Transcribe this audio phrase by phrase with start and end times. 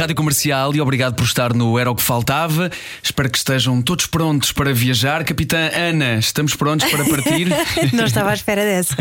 [0.00, 2.70] Rádio Comercial e obrigado por estar no Era o que Faltava.
[3.02, 5.22] Espero que estejam todos prontos para viajar.
[5.24, 7.48] Capitã Ana, estamos prontos para partir?
[7.92, 8.96] não estava à espera dessa.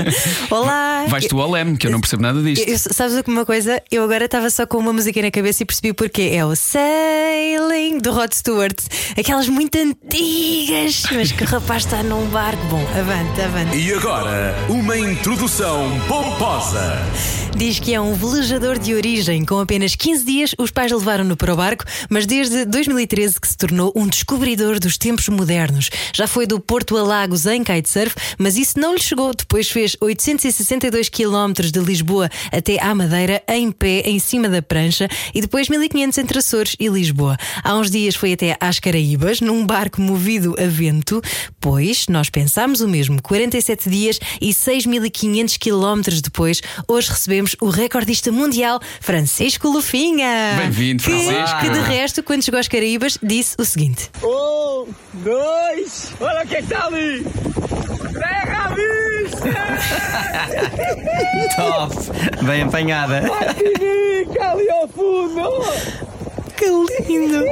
[0.50, 1.06] Olá!
[1.08, 2.68] Vais tu ao leme, que eu não percebo nada disto.
[2.68, 3.82] Eu, sabes uma coisa?
[3.90, 8.00] Eu agora estava só com uma música na cabeça e percebi porque é o Sailing
[8.00, 8.78] do Rod Stewart.
[9.18, 12.62] Aquelas muito antigas, mas que o rapaz está num barco.
[12.66, 13.78] Bom, avante, avante.
[13.78, 17.00] E agora, uma introdução pomposa.
[17.56, 19.46] Diz que é um velejador de origem.
[19.46, 23.58] Com apenas 15 dias, os pais levaram-no para o barco, mas desde 2013 que se
[23.58, 25.90] tornou um descobridor dos tempos modernos.
[26.14, 29.34] Já foi do Porto a Lagos em kitesurf, mas isso não lhe chegou.
[29.34, 35.08] Depois fez 862 km de Lisboa até à Madeira, em pé, em cima da prancha,
[35.34, 37.38] e depois 1500 entre Açores e Lisboa.
[37.64, 41.22] Há uns dias foi até às Caraíbas, num barco movido a vento,
[41.60, 43.22] pois nós pensámos o mesmo.
[43.22, 50.58] 47 dias e 6500 km depois, hoje recebemos o recordista mundial Francisco Lufinha.
[50.58, 51.60] Bem-vindo, Que- Francisco.
[51.60, 56.56] Que, de resto, quando chegou às Caraíbas, disse o seguinte: Um, dois, olha o que
[56.56, 57.26] é que está ali!
[58.14, 59.50] Terra à vista!
[61.56, 62.46] Top!
[62.46, 63.22] Bem apanhada.
[63.58, 66.09] Fica ali ao fundo!
[66.60, 66.66] Que
[67.08, 67.46] lindo!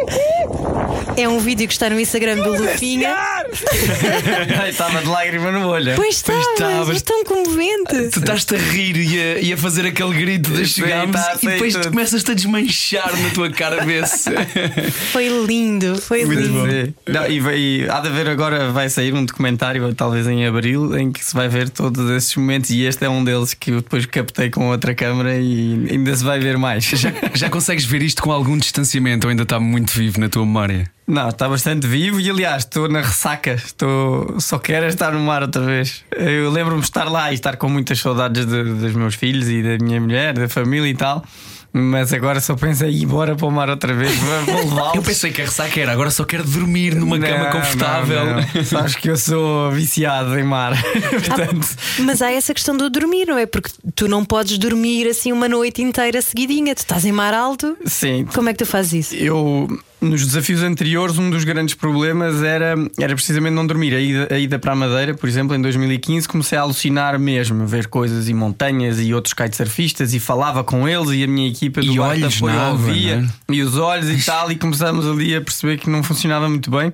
[1.15, 3.15] É um vídeo que está no Instagram do Lufinha.
[4.61, 5.93] Ai, Estava de lágrima no olho.
[5.95, 8.09] Pois Pois estavas, é tão comovente.
[8.11, 11.47] Tu estás-te a rir e a, e a fazer aquele grito de chegarmos tá, e
[11.47, 14.29] depois tu começas-te a desmanchar na tua cara vesse.
[15.11, 16.69] Foi lindo, foi lindo.
[16.69, 16.93] Sim.
[17.07, 20.95] Não, e, vai- e há de haver agora, vai sair um documentário, talvez em abril,
[20.97, 22.69] em que se vai ver todos esses momentos.
[22.69, 26.23] E este é um deles que eu depois captei com outra câmera e ainda se
[26.23, 26.83] vai ver mais.
[26.83, 30.45] Já, já consegues ver isto com algum distanciamento ou ainda está muito vivo na tua
[30.45, 30.89] memória?
[31.07, 35.19] Não, está bastante vivo e aliás estou na ressaca, estou só quero é estar no
[35.21, 36.03] mar outra vez.
[36.11, 39.63] Eu lembro-me de estar lá e estar com muitas saudades de- dos meus filhos e
[39.63, 41.23] da minha mulher, da família e tal.
[41.73, 44.11] Mas agora só penso em ir embora para o mar outra vez.
[44.15, 44.91] Vou.
[44.95, 48.25] Eu pensei que a ressaca era agora só quero dormir numa cama Não, confortável.
[48.25, 48.65] não, não.
[48.65, 50.73] Sabes que eu sou viciado em mar.
[51.11, 51.67] Portanto,
[51.99, 53.45] Mas há essa questão do dormir, não é?
[53.45, 56.73] Porque tu não podes dormir assim uma noite inteira seguidinha.
[56.73, 57.77] Tu estás em mar alto.
[57.85, 58.25] sim.
[58.33, 59.15] Como é que tu fazes isso?
[59.15, 59.67] Eu,
[59.99, 63.95] nos desafios anteriores, um dos grandes problemas era, era precisamente não dormir.
[63.95, 67.65] A ida, a ida para a Madeira, por exemplo, em 2015, comecei a alucinar mesmo,
[67.65, 71.81] ver coisas e montanhas e outros kitesurfistas e falava com eles e a minha equipa
[71.81, 75.41] do apoio na água, ouvia não e os olhos e tal, e começamos ali a
[75.41, 76.93] perceber que não funcionava muito bem.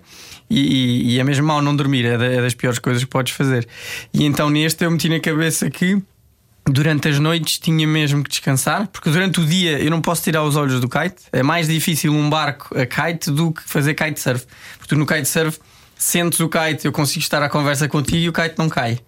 [0.50, 3.10] E, e- e é mesmo mau não dormir, é, da- é das piores coisas que
[3.10, 3.68] podes fazer.
[4.14, 5.98] E então neste eu meti na cabeça que
[6.66, 10.44] durante as noites tinha mesmo que descansar, porque durante o dia eu não posso tirar
[10.44, 11.24] os olhos do kite.
[11.32, 14.46] É mais difícil um barco a kite do que fazer kitesurf.
[14.78, 15.60] Porque tu no kitesurf
[15.96, 19.00] sentes o kite, eu consigo estar à conversa contigo e o kite não cai.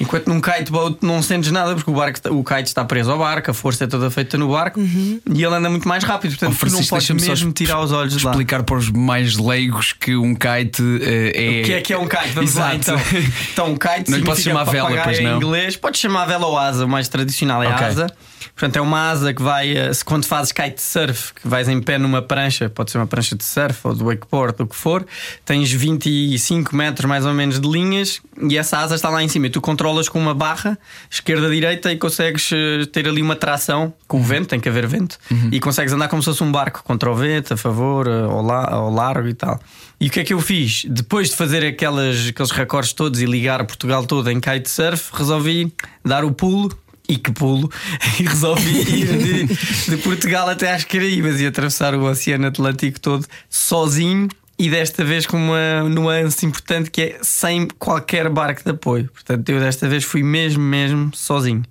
[0.00, 3.50] Enquanto num kiteboat não sentes nada, porque o, barco, o kite está preso ao barco,
[3.50, 6.30] a força é toda feita no barco e ele anda muito mais rápido.
[6.30, 8.30] Portanto, Oh, tu não podes mesmo es- tirar os olhos de lá.
[8.30, 11.60] Explicar para os mais leigos que um kite eh, é.
[11.60, 12.28] O que é que é um kite?
[12.34, 12.94] Vamos lá então.
[12.96, 13.16] Exato.
[13.52, 15.32] Então, um kite Não lhe posso chamar vela, pois não?
[15.32, 15.76] em inglês.
[15.76, 17.86] Pode chamar vela ou asa, o mais tradicional é Ok.
[17.86, 18.06] asa.
[18.54, 22.22] Portanto, é uma asa que vai, eh, quando fazes kitesurf, que vais em pé numa
[22.22, 25.06] prancha, pode ser uma prancha de surf ou de wakeboard, o que for,
[25.44, 29.46] tens 25 metros mais ou menos de linhas e essa asa está lá em cima.
[29.46, 30.78] E tu controlas com uma barra,
[31.10, 35.18] esquerda-direita, e consegues eh, ter ali uma tração com o vento, tem que haver vento,
[35.52, 38.42] e consegues andar como se fosse um barco contra o vento, a favor, eh, ao,
[38.42, 39.60] la- ao largo e tal.
[40.00, 40.84] E o que é que eu fiz?
[40.88, 45.70] Depois de fazer aquelas, aqueles recordes todos e ligar Portugal todo em kitesurf, resolvi
[46.04, 46.70] dar o pulo.
[47.10, 47.68] E que pulo!
[48.20, 53.26] E resolvi ir de, de Portugal até às Caraíbas e atravessar o Oceano Atlântico todo
[53.48, 54.28] sozinho.
[54.56, 59.10] E desta vez com uma nuance importante que é sem qualquer barco de apoio.
[59.12, 61.64] Portanto, eu desta vez fui mesmo, mesmo sozinho.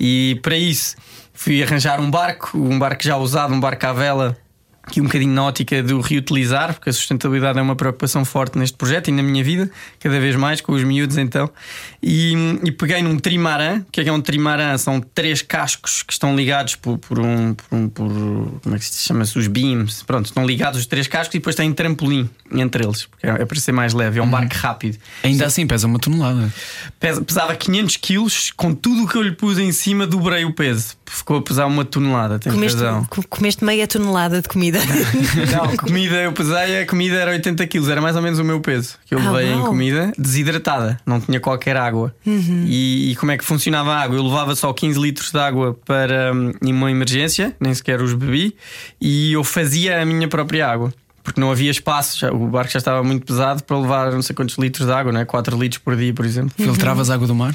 [0.00, 0.96] E para isso
[1.32, 4.36] fui arranjar um barco, um barco já usado, um barco à vela
[4.82, 8.76] aqui um bocadinho na ótica do reutilizar, porque a sustentabilidade é uma preocupação forte neste
[8.76, 9.70] projeto e na minha vida,
[10.00, 11.48] cada vez mais, com os miúdos então.
[12.02, 12.32] E,
[12.64, 14.76] e peguei num trimarã, o que é que é um trimarã?
[14.76, 18.84] São três cascos que estão ligados por, por um, por um- por- como é que
[18.84, 19.38] se chama-se?
[19.38, 23.06] Os beams, pronto, estão ligados os três cascos e depois tem um trampolim entre eles,
[23.06, 24.98] porque é, é para ser mais leve, é um barco rápido.
[25.22, 26.52] Ainda assim pesa uma tonelada.
[26.98, 30.52] Pesa- pesava 500 quilos, com tudo o que eu lhe pus em cima, dobrei o
[30.52, 30.96] peso.
[31.06, 33.04] Ficou a pesar uma tonelada, Comeste, razão.
[33.04, 34.71] co- comeste meia tonelada de comida.
[34.80, 35.52] Comida.
[35.56, 38.60] Não, comida eu pesei, a comida era 80 quilos, era mais ou menos o meu
[38.60, 42.14] peso que eu Ah, levei em comida, desidratada, não tinha qualquer água.
[42.26, 44.16] E, e como é que funcionava a água?
[44.16, 48.54] Eu levava só 15 litros de água para hum, uma emergência, nem sequer os bebi,
[49.00, 50.92] e eu fazia a minha própria água.
[51.24, 54.34] Porque não havia espaço, já- o barco já estava muito pesado para levar não sei
[54.34, 55.24] quantos litros de água, não é?
[55.24, 56.52] 4 litros por dia, por exemplo.
[56.56, 57.54] Filtravas água do mar?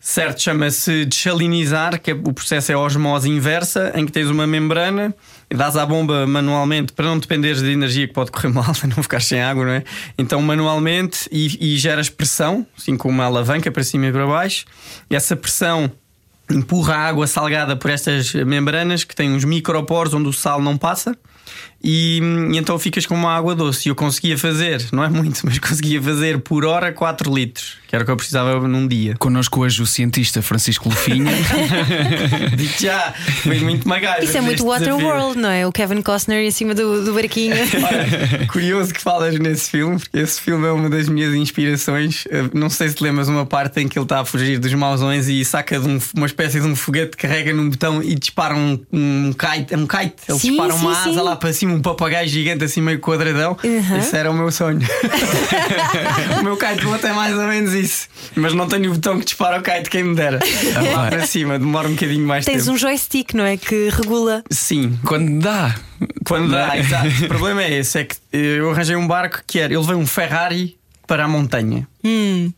[0.00, 5.12] Certo, chama-se desalinizar, que é- o processo é osmose inversa, em que tens uma membrana
[5.54, 8.64] dás à bomba manualmente para não dependeres de energia que pode correr mal,
[8.96, 9.84] não ficar sem água, não é?
[10.16, 14.66] Então, manualmente e, e geras pressão, assim com uma alavanca para cima e para baixo,
[15.10, 15.90] e essa pressão
[16.50, 20.76] empurra a água salgada por estas membranas que têm uns microporos onde o sal não
[20.76, 21.16] passa.
[21.82, 22.18] E,
[22.52, 23.88] e então ficas com uma água doce.
[23.88, 27.94] E eu conseguia fazer, não é muito, mas conseguia fazer por hora 4 litros, que
[27.94, 29.14] era o que eu precisava num dia.
[29.18, 31.30] Connosco hoje o cientista Francisco Lufinha.
[32.56, 34.24] Digo já, foi muito MacGyver.
[34.24, 34.64] Isso é muito.
[34.66, 35.66] Waterworld, não é?
[35.66, 37.54] O Kevin Costner em cima do, do barquinho.
[37.56, 42.24] Olha, curioso que falas nesse filme, porque esse filme é uma das minhas inspirações.
[42.30, 44.72] Eh, Não sei se te lembras uma parte em que ele está a fugir dos
[44.74, 48.54] mausões e saca de um- uma espécie de um foguete, carrega num botão e dispara
[48.54, 49.72] um, um kite.
[49.74, 50.14] É um kite.
[50.28, 51.16] Ele Sim, dispara sim, uma asa sim.
[51.20, 53.56] lá para cima, um papagaio gigante assim meio quadradão.
[53.62, 53.98] Uhum.
[53.98, 54.80] Esse era o meu sonho.
[56.40, 58.08] o meu kite voa é mais ou menos isso.
[58.34, 60.38] Mas não tenho o botão que dispara o kite, quem me dera.
[60.94, 62.74] lá para cima, demora um bocadinho mais Tens tempo.
[62.74, 63.56] um joystick, não é?
[63.56, 64.42] Que regula.
[64.50, 64.98] Sim?
[65.04, 65.74] Quando dá.
[66.24, 67.08] quando dá, exato.
[67.24, 69.72] O problema é esse: é que eu arranjei um barco que era.
[69.72, 70.77] Eu levei um Ferrari
[71.08, 71.88] para a montanha.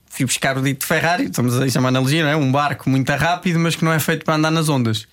[0.07, 2.37] Fui buscar o dito Ferrari, estamos a chamar analogia, não é?
[2.37, 5.07] Um barco muito rápido, mas que não é feito para andar nas ondas.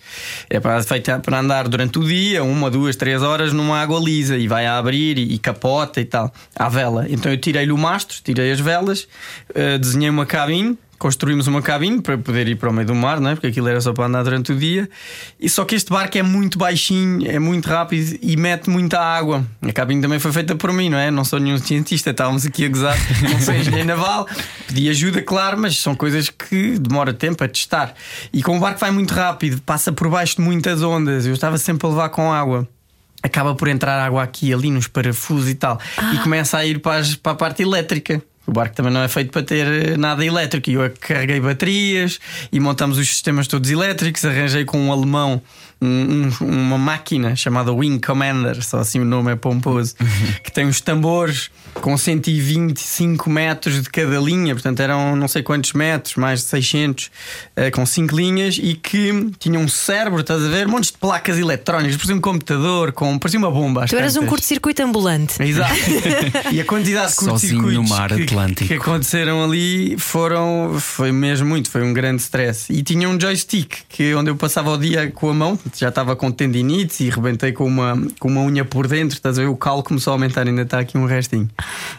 [0.49, 4.35] É para, feito para andar durante o dia, uma, duas, três horas numa água lisa
[4.35, 7.05] e vai a abrir e, e capota e tal, à vela.
[7.07, 9.07] Então eu tirei-lhe o mastro, tirei as velas,
[9.53, 10.77] eh, desenhei uma cabine.
[10.99, 13.35] Construímos uma cabine para poder ir para o meio do mar, não é?
[13.35, 14.89] porque aquilo era só para andar durante o dia.
[15.39, 19.45] E só que este barco é muito baixinho, é muito rápido e mete muita água.
[19.61, 21.11] A cabine também foi feita por mim, não é?
[21.11, 24.27] Não sou nenhum cientista, estávamos aqui a gozar, não sou engenheiro naval,
[24.67, 27.93] pedi ajuda, claro, mas são coisas que demora tempo a testar.
[28.33, 31.59] E como o barco vai muito rápido, passa por baixo de muitas ondas, eu estava
[31.59, 32.67] sempre a levar com água.
[33.21, 35.79] Acaba por entrar água aqui ali nos parafusos e tal,
[36.13, 38.19] e começa a ir para, as- para a parte elétrica.
[38.47, 40.69] O barco também não é feito para ter eh, nada elétrico.
[40.69, 42.17] E eu carreguei baterias
[42.49, 44.23] e montamos os sistemas todos elétricos.
[44.23, 45.41] Arranjei com um alemão
[45.81, 49.95] um- um- uma máquina chamada Wing Commander, só assim o nome é pomposo,
[50.43, 55.73] que tem uns tambores com 125 metros de cada linha, portanto eram não sei quantos
[55.73, 57.11] metros, mais de 600,
[57.55, 60.67] eh, com 5 linhas e que tinha um cérebro, estás a ver?
[60.67, 63.85] Montes de placas eletrónicas, parecia um computador, com, parecia uma bomba.
[63.85, 65.41] Tu eras um curto-circuito ambulante.
[65.41, 65.73] Exato.
[66.51, 71.93] e a quantidade de curto-circuitos que, que aconteceram ali foram foi mesmo muito, foi um
[71.93, 72.71] grande stress.
[72.73, 76.15] E tinha um joystick que onde eu passava o dia com a mão, já estava
[76.15, 79.47] com tendinites e rebentei com uma, com uma unha por dentro, estás a ver?
[79.47, 81.49] O calo começou a aumentar, ainda está aqui um restinho.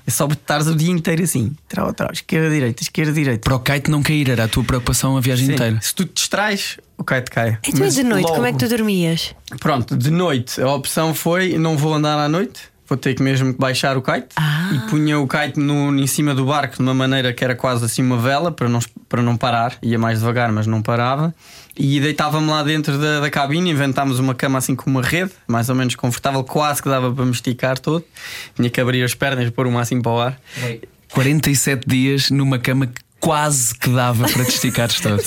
[0.06, 3.40] É só estares o dia inteiro assim, trau, trau, esquerda, direita, esquerda, direita.
[3.48, 5.52] Para o kite não cair, era a tua preocupação a viagem Sim.
[5.54, 5.78] inteira.
[5.82, 7.58] Se tu te distrais, o kite cai.
[7.66, 9.34] Então e Mas de noite, logo- como é que tu dormias?
[9.60, 13.54] Pronto, de noite a opção foi: não vou andar à noite, vou ter que mesmo
[13.58, 14.28] baixar o kite.
[14.36, 14.70] Ah.
[14.74, 17.84] E punha o kite no, em cima do barco de uma maneira que era quase
[17.84, 19.76] assim uma vela para não, para não parar.
[19.82, 21.34] Ia mais devagar, mas não parava.
[21.78, 23.70] E deitava-me lá dentro da, da cabine.
[23.70, 27.24] Inventámos uma cama assim com uma rede, mais ou menos confortável, quase que dava para
[27.24, 28.04] me esticar todo.
[28.56, 30.40] Tinha que abrir as pernas pôr uma assim para o ar.
[31.12, 35.22] 47 dias numa cama que quase que dava para te esticares todo.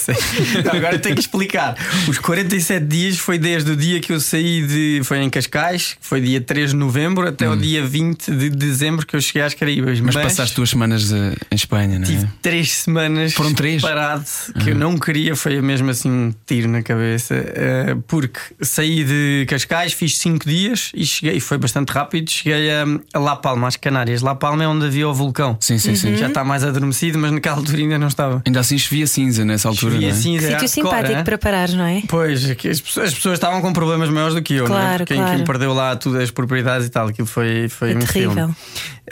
[0.65, 1.75] Não, agora tenho que explicar.
[2.07, 5.01] Os 47 dias foi desde o dia que eu saí de.
[5.03, 9.05] Foi em Cascais, que foi dia 3 de novembro, até o dia 20 de dezembro
[9.05, 9.99] que eu cheguei às Caraíbas.
[9.99, 12.09] Mas passaste duas semanas eh, em Espanha, não é?
[12.09, 13.81] Tive três semanas Foram três?
[13.81, 14.25] parado
[14.63, 17.35] que eu não queria, foi mesmo assim um tiro na cabeça.
[17.35, 22.29] eh, porque saí de Cascais, fiz cinco dias e cheguei, foi bastante rápido.
[22.29, 24.21] Cheguei a, a La Palma, às Canárias.
[24.21, 25.57] La Palma é onde havia o vulcão.
[25.59, 26.15] Sim, sim, sim.
[26.15, 28.41] Já está mais adormecido, mas naquela altura ainda não estava.
[28.45, 29.93] Ainda assim chovia cinza nessa altura.
[29.93, 30.19] Chovia não é?
[30.19, 31.23] cinza, Sítio simpático né?
[31.23, 32.01] para parar, não é?
[32.07, 34.81] Pois, que as pessoas, as pessoas estavam com problemas maiores do que eu, não é?
[34.81, 35.35] Claro, Quem, claro.
[35.35, 38.31] quem perdeu lá tudo as propriedades e tal, aquilo foi, foi É um terrível.
[38.31, 38.55] filme.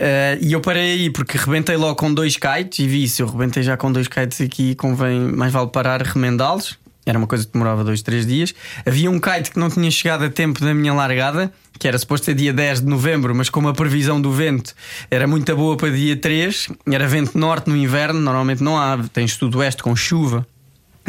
[0.02, 3.28] Eh, e eu parei aí porque rebentei logo com dois kites e vi se eu
[3.28, 6.78] rebentei já com dois kites aqui, convém mais vale parar, remendá-los.
[7.10, 8.54] Era uma coisa que demorava dois, três dias.
[8.86, 12.26] Havia um kite que não tinha chegado a tempo da minha largada, que era suposto
[12.26, 14.76] ser dia 10 de novembro, mas como a previsão do vento
[15.10, 19.34] era muito boa para dia 3, era vento norte no inverno, normalmente não há, tens
[19.34, 20.46] sudoeste com chuva.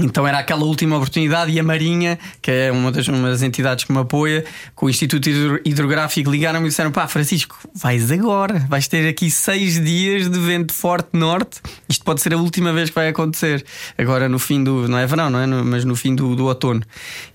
[0.02, 3.85] Então era aquela última oportunidade e a Marinha, que é uma das, uma das entidades
[3.85, 8.59] que me apoia, com o Instituto Hidro- Hidrográfico, ligaram-me e disseram: pá, Francisco, vais agora,
[8.69, 11.61] vais ter aqui seis dias de vento forte norte.
[11.88, 13.64] Isto pode ser a última vez que vai acontecer.
[13.99, 14.88] Agora no fim do.
[14.88, 15.47] Não é verão, não é?
[15.47, 16.83] Mas no fim do, do outono.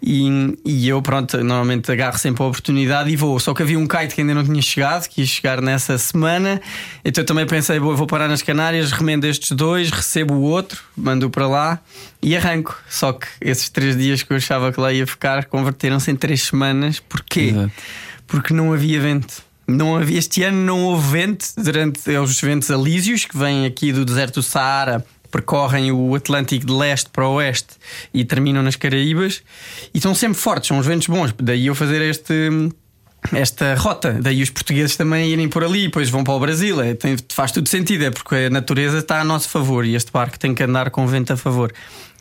[0.02, 3.40] E, e eu, pronto, normalmente agarro sempre a oportunidade e vou.
[3.40, 6.62] Só que havia um kite que ainda não tinha chegado, que ia chegar nessa semana.
[7.04, 11.30] Então também pensei: "Boa, vou parar nas Canárias, remendo estes dois, recebo o outro, mando
[11.30, 11.80] para lá
[12.22, 12.55] e arranco.
[12.90, 16.44] Só que esses três dias que eu achava que lá ia ficar converteram-se em três
[16.44, 17.00] semanas.
[17.00, 17.52] Porquê?
[17.52, 17.72] Exato.
[18.28, 19.44] Porque não havia vento.
[19.68, 23.92] Não havia, este ano não houve vento durante é os ventos alísios que vêm aqui
[23.92, 27.74] do deserto do Saara, percorrem o Atlântico de leste para oeste
[28.14, 29.42] e terminam nas Caraíbas
[29.92, 31.34] e estão sempre fortes, são os ventos bons.
[31.42, 32.52] Daí eu fazer este
[33.34, 36.82] esta rota, daí os portugueses também irem por ali, depois vão para o Brasil.
[36.82, 40.12] É, tem- faz tudo sentido, é porque a natureza está a nosso favor e este
[40.12, 41.74] barco tem que andar com vento a favor.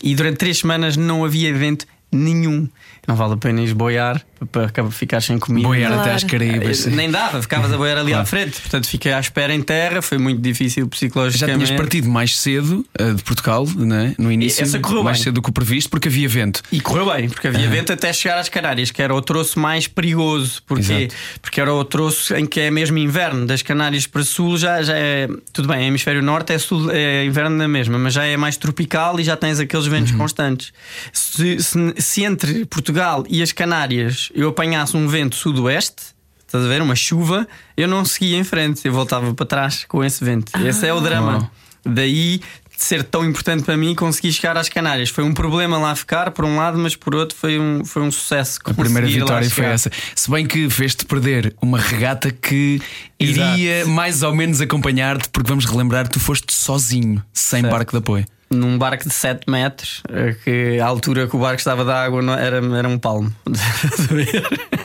[0.02, 2.68] E durante três semanas não havia vento nenhum.
[3.06, 5.66] Não vale a pena esboiar para acabar- ficar sem comida.
[5.68, 6.02] Boiar Claro.
[6.02, 6.86] até às Caraíbas.
[6.86, 8.60] Nem dava, ficavas a boiar ali à frente.
[8.62, 10.00] Portanto, fiquei à espera em terra.
[10.00, 11.64] Foi muito difícil Já psicologicamente.
[11.66, 14.14] tinhas partido mais cedo eh, de Portugal, né?
[14.18, 15.24] no início, Essa correu mais bem.
[15.24, 16.62] cedo do que o previsto, porque havia vento.
[16.72, 19.86] E correu bem, porque havia vento até chegar às Canárias, que era o troço mais
[19.86, 20.62] perigoso.
[20.66, 20.92] Porquê?
[20.92, 21.14] Exato.
[21.42, 23.44] Porque era o troço em que é mesmo inverno.
[23.46, 25.28] Das Canárias para sul já, já é.
[25.52, 29.20] Tudo bem, hemisfério norte é, sul, é inverno na mesma, mas já é mais tropical
[29.20, 30.72] e já tens aqueles ventos constantes.
[31.12, 36.14] Se, se- se entre Portugal e as Canárias eu apanhasse um vento sudoeste.
[36.46, 36.82] Estás a ver?
[36.82, 40.52] Uma chuva, eu não seguia em frente, eu voltava para trás com esse vento.
[40.64, 41.50] Esse é o drama.
[41.84, 42.40] Daí
[42.76, 45.08] de ser tão importante para mim conseguir chegar às Canárias.
[45.08, 48.10] Foi um problema lá ficar, por um lado, mas por outro foi um, foi um
[48.10, 48.58] sucesso.
[48.64, 49.90] A primeira vitória foi essa.
[50.14, 52.80] Se bem que fez-te perder uma regata que
[53.18, 53.90] iria Exato.
[53.90, 57.72] mais ou menos acompanhar-te, porque vamos relembrar, tu foste sozinho, sem Certo.
[57.72, 58.26] barco de apoio.
[58.54, 62.22] Num barco de 7 metros, eh, que a altura que o barco estava da água
[62.38, 63.34] era, era um palmo.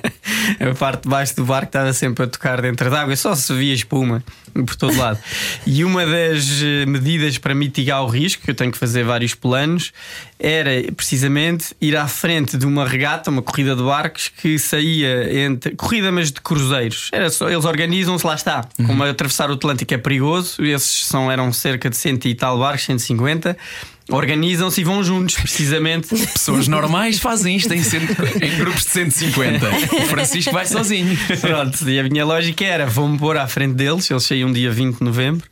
[0.60, 3.54] A parte de baixo do barco estava sempre a tocar dentro da água, só se
[3.54, 5.20] via espuma por todo lado.
[5.66, 9.36] E uma das eh, medidas para mitigar o risco, que eu tenho que fazer vários
[9.36, 9.94] planos,
[10.40, 15.76] era precisamente ir à frente de uma regata, uma corrida de barcos que saía entre.
[15.76, 17.10] corrida, mas de cruzeiros.
[17.12, 18.68] Era só, eles organizam-se, lá está.
[18.86, 22.86] Como atravessar o Atlântico é perigoso, esses são, eram cerca de 100 e tal barcos,
[22.86, 23.58] 150.
[24.10, 26.08] Organizam-se e vão juntos, precisamente.
[26.34, 29.70] Pessoas normais fazem isto em, cento- em grupos de 150.
[29.70, 31.18] O Francisco vai sozinho.
[31.42, 34.10] Pronto, e a minha lógica era: vou-me pôr à frente deles.
[34.10, 35.48] Eles saíam dia 20 de novembro,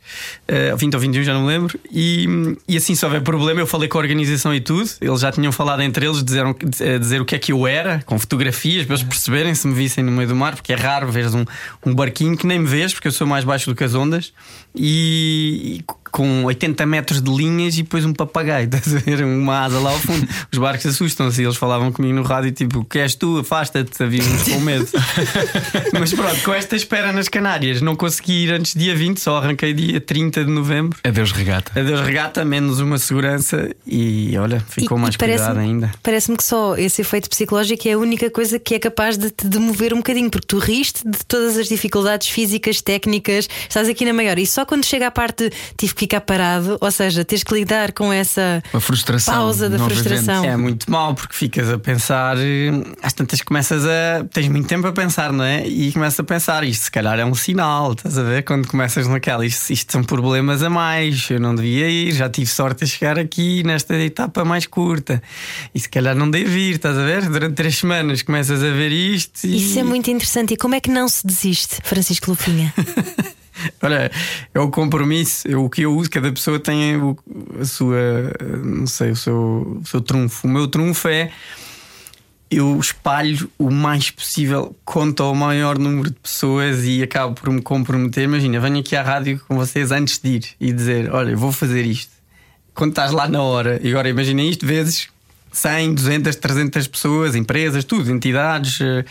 [0.46, 1.78] eh, 20 ou 21, já não me lembro.
[1.92, 2.26] E,
[2.68, 4.88] e assim, se houver problema, eu falei com a organização e tudo.
[5.00, 8.02] Eles já tinham falado entre eles, dizeram, eh, dizer o que é que eu era,
[8.06, 11.10] com fotografias, para eles perceberem se me vissem no meio do mar, porque é raro
[11.10, 11.44] veres um,
[11.86, 14.32] um barquinho que nem me vês, porque eu sou mais baixo do que as ondas.
[14.74, 19.22] E, e com 80 metros de linhas e depois um papagaio, estás a ver?
[19.24, 20.26] Uma asa lá ao fundo.
[20.52, 23.38] Os barcos assustam-se e eles falavam comigo no rádio, tipo, que és tu?
[23.38, 24.88] Afasta-te, havia uns com medo.
[25.98, 29.72] Mas pronto, com esta espera nas Canárias, não consegui ir antes dia 20, só arranquei
[29.72, 30.98] dia 30 de novembro.
[31.04, 31.78] Adeus, regata.
[31.78, 35.90] Adeus regata, menos uma segurança e olha, ficou E- mais e cuidado ainda.
[36.02, 39.46] Parece-me que só esse efeito psicológico é a única coisa que é capaz de te
[39.46, 44.12] demover um bocadinho, porque tu riste de todas as dificuldades físicas, técnicas, estás aqui na
[44.12, 44.38] maior.
[44.38, 48.12] E só quando chega à parte tive ficar parado, ou seja, tens que lidar com
[48.12, 49.34] essa A frustração.
[49.34, 50.44] pausa da frustração.
[50.44, 52.70] É muito mal porque ficas a pensar, eh,
[53.02, 54.24] às tantas começas a.
[54.32, 55.66] tens muito tempo a pensar, não é?
[55.66, 58.42] E começas a pensar, isto se calhar é um sinal, estás a ver?
[58.44, 62.46] Quando começas naquela, isto, isto são problemas a mais, eu não devia ir, já tive
[62.50, 65.22] sorte a chegar aqui nesta etapa mais curta.
[65.74, 67.28] E se calhar não devo ir, estás a ver?
[67.28, 69.56] Durante três semanas começas a ver isto e.
[69.56, 70.54] Isso é muito interessante.
[70.54, 72.72] E como é que não se desiste, Francisco Lufinha?
[73.82, 74.10] Olha,
[74.54, 76.94] é o compromisso, é o que eu uso, cada pessoa tem
[77.60, 78.32] a sua,
[78.64, 80.46] não sei, o seu, o seu trunfo.
[80.46, 81.30] O meu trunfo é
[82.50, 87.60] eu espalho o mais possível, conto ao maior número de pessoas e acabo por me
[87.60, 88.24] comprometer.
[88.24, 91.84] Imagina, venho aqui à rádio com vocês antes de ir e dizer: Olha, vou fazer
[91.84, 92.12] isto.
[92.74, 95.08] Quando estás lá na hora, e agora imagina isto vezes
[95.52, 99.04] 100, 200, 300 pessoas, empresas, tudo, entidades, eh,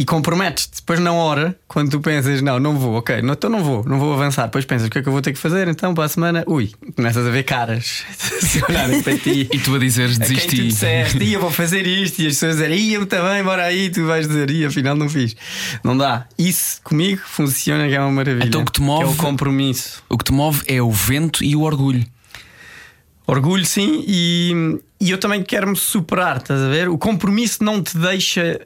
[0.00, 0.76] e comprometes-te.
[0.76, 3.98] Depois, na hora, quando tu pensas, não, não vou, ok, não, então não vou, não
[3.98, 4.44] vou avançar.
[4.44, 5.66] Depois pensas, o que é que eu vou ter que fazer?
[5.66, 8.04] Então, para a semana, ui, começas a ver caras
[8.40, 9.48] se olharem para ti.
[9.52, 10.68] E tu a dizeres A quem tu desisti.
[10.68, 14.06] disseste, ia, vou fazer isto, e as pessoas dizem, ia, eu também, bora aí, tu
[14.06, 15.34] vais dizer, ia, afinal não fiz.
[15.82, 16.26] Não dá.
[16.38, 18.46] Isso comigo funciona, que é uma maravilha.
[18.46, 20.02] Então o que te move- é o compromisso.
[20.08, 22.04] O que te move é o vento e o orgulho.
[23.26, 26.88] Orgulho, sim, e, e eu também quero-me superar, estás a ver?
[26.88, 28.60] O compromisso não te deixa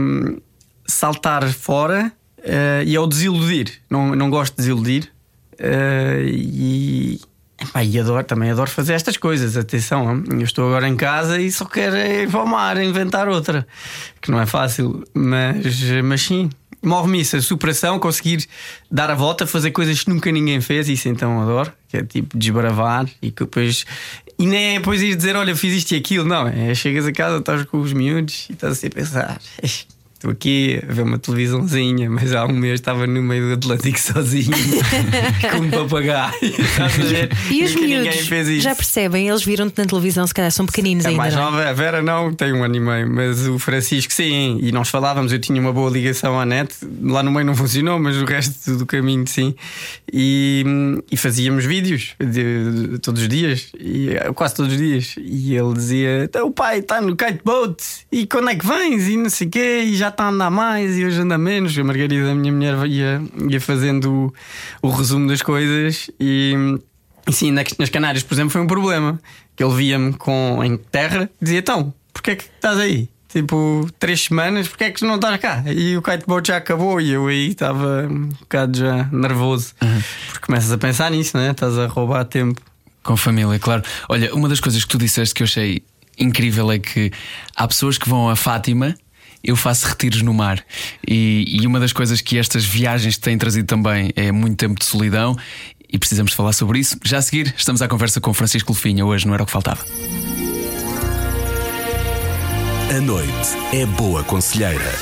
[0.00, 0.38] hum,
[0.86, 3.80] saltar fora eh, e é o desiludir.
[3.90, 5.08] Não, não gosto de desiludir.
[5.58, 7.20] eh, e
[7.84, 9.56] e adoro, também adoro fazer estas coisas.
[9.56, 13.64] Atenção, eu estou agora em casa e só quero ir para o mar inventar outra,
[14.20, 16.50] que não é fácil, mas, mas sim.
[16.84, 18.44] Move-me isso, a superação, conseguir
[18.90, 22.36] dar a volta, fazer coisas que nunca ninguém fez, isso então adoro, que é tipo
[22.36, 23.84] desbravar e que depois.
[24.42, 27.12] E nem é depois ir dizer, olha, fiz isto e aquilo, não, é chegas a
[27.12, 29.40] casa, estás com os miúdos e estás assim a pensar.
[30.22, 33.98] Estou aqui a ver uma televisãozinha, mas há um mês estava no meio do Atlântico
[33.98, 34.52] sozinho,
[35.50, 36.32] com um papagaio.
[36.32, 37.52] A?
[37.52, 41.18] E os miúdos já percebem, eles viram-te na televisão, se calhar são pequeninos A ainda.
[41.18, 41.44] mais não é?
[41.46, 44.60] nova, a Vera não, tem um ano e meio, mas o Francisco sim.
[44.62, 47.98] E nós falávamos, eu tinha uma boa ligação à net, lá no meio não funcionou,
[47.98, 49.56] mas o resto do caminho sim.
[50.12, 50.64] E,
[51.10, 55.16] e fazíamos vídeos de- de- todos os dias, e, quase todos os dias.
[55.18, 59.08] E ele dizia: "Então, O pai está no kiteboat, e quando é que vens?
[59.08, 61.76] E não sei o quê, e já está a andar mais, e hoje anda menos.
[61.76, 64.32] A Margarida, a minha mulher, ia, ia fazendo
[64.82, 66.54] o, o resumo das coisas e.
[67.28, 69.20] E sim, nas nas Canárias, por exemplo, foi um problema.
[69.54, 73.08] Que ele via-me com, em terra e dizia: Então, porquê é que estás aí?
[73.28, 75.64] Tipo, três semanas, porquê é que não estás cá?
[75.66, 79.74] E o kiteboat já acabou e eu aí estava um bocado já nervoso.
[79.78, 81.50] Porque começas a pensar nisso, né?
[81.50, 82.60] Estás a roubar tempo.
[83.02, 83.82] Com família, claro.
[84.08, 85.82] Olha, uma das coisas que tu disseste que eu achei
[86.18, 87.10] incrível é que
[87.56, 88.94] há pessoas que vão a Fátima.
[89.42, 90.64] Eu faço retiros no mar
[91.06, 94.84] e, e uma das coisas que estas viagens têm trazido também é muito tempo de
[94.84, 95.36] solidão
[95.92, 96.96] e precisamos falar sobre isso.
[97.04, 99.04] Já a seguir, estamos à conversa com Francisco Lufinha.
[99.04, 99.84] Hoje não era o que faltava.
[102.94, 103.32] A noite
[103.72, 104.92] é boa conselheira.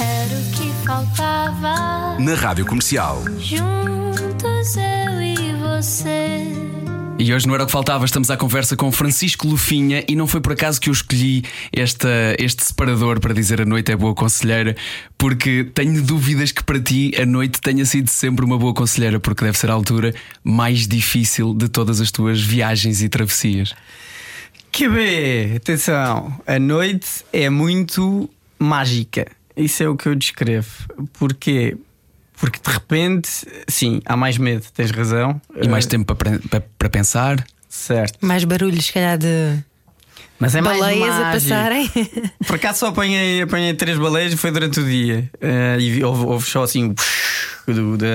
[0.00, 2.18] Era o que faltava.
[2.18, 3.22] Na Rádio Comercial.
[3.38, 5.36] Juntos eu e
[5.78, 6.75] você.
[7.18, 10.26] E hoje não era o que faltava, estamos à conversa com Francisco Lufinha e não
[10.26, 12.08] foi por acaso que eu escolhi esta,
[12.38, 14.76] este separador para dizer a noite é boa conselheira,
[15.16, 19.42] porque tenho dúvidas que para ti a noite tenha sido sempre uma boa conselheira, porque
[19.42, 23.74] deve ser a altura mais difícil de todas as tuas viagens e travessias.
[24.70, 29.26] Que bem, atenção, a noite é muito mágica.
[29.56, 30.68] Isso é o que eu descrevo.
[31.18, 31.78] Porquê?
[32.38, 33.28] Porque de repente,
[33.68, 35.40] sim, há mais medo, tens razão.
[35.60, 37.44] E mais Eh, tempo para, para, para pensar.
[37.68, 38.18] Certo.
[38.24, 39.58] Mais barulhos, se calhar, de
[40.38, 41.90] Mas é mais baleias a passarem.
[42.46, 45.30] Por acaso só apanhei, apanhei três baleias e foi durante o dia.
[45.40, 46.94] Eh, e houve, houve só assim
[47.66, 48.06] o do, de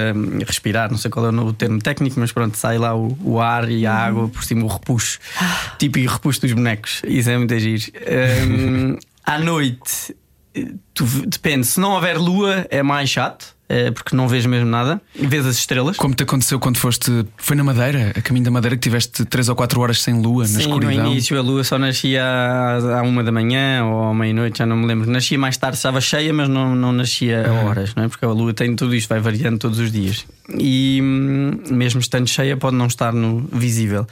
[0.45, 3.69] respirar, não sei qual é o termo técnico, mas pronto, sai lá o, o ar
[3.69, 5.19] e a água por cima, o repuxo.
[5.77, 7.01] Típico repuxo dos bonecos.
[7.05, 7.91] Isso é muito agir.
[9.25, 10.15] à noite,
[10.93, 13.55] tu, depende, se não houver lua, é mais chato.
[13.71, 15.97] Eh, Porque não vês mesmo nada, vês as estrelas.
[15.97, 17.25] Como te aconteceu quando foste.
[17.37, 20.43] Foi na Madeira, a caminho da Madeira, que tiveste 3 ou 4 horas sem lua,
[20.43, 21.05] na Sim, escuridão.
[21.05, 24.65] no início a lua só nascia à, à uma da manhã ou à meia-noite, já
[24.65, 25.09] não me lembro.
[25.09, 28.07] Nascia mais tarde, estava cheia, mas não, não nascia a horas, não é?
[28.07, 30.25] Porque a lua tem tudo isto, vai variando todos os dias.
[30.57, 34.05] E hum, mesmo estando cheia, pode não estar no visível.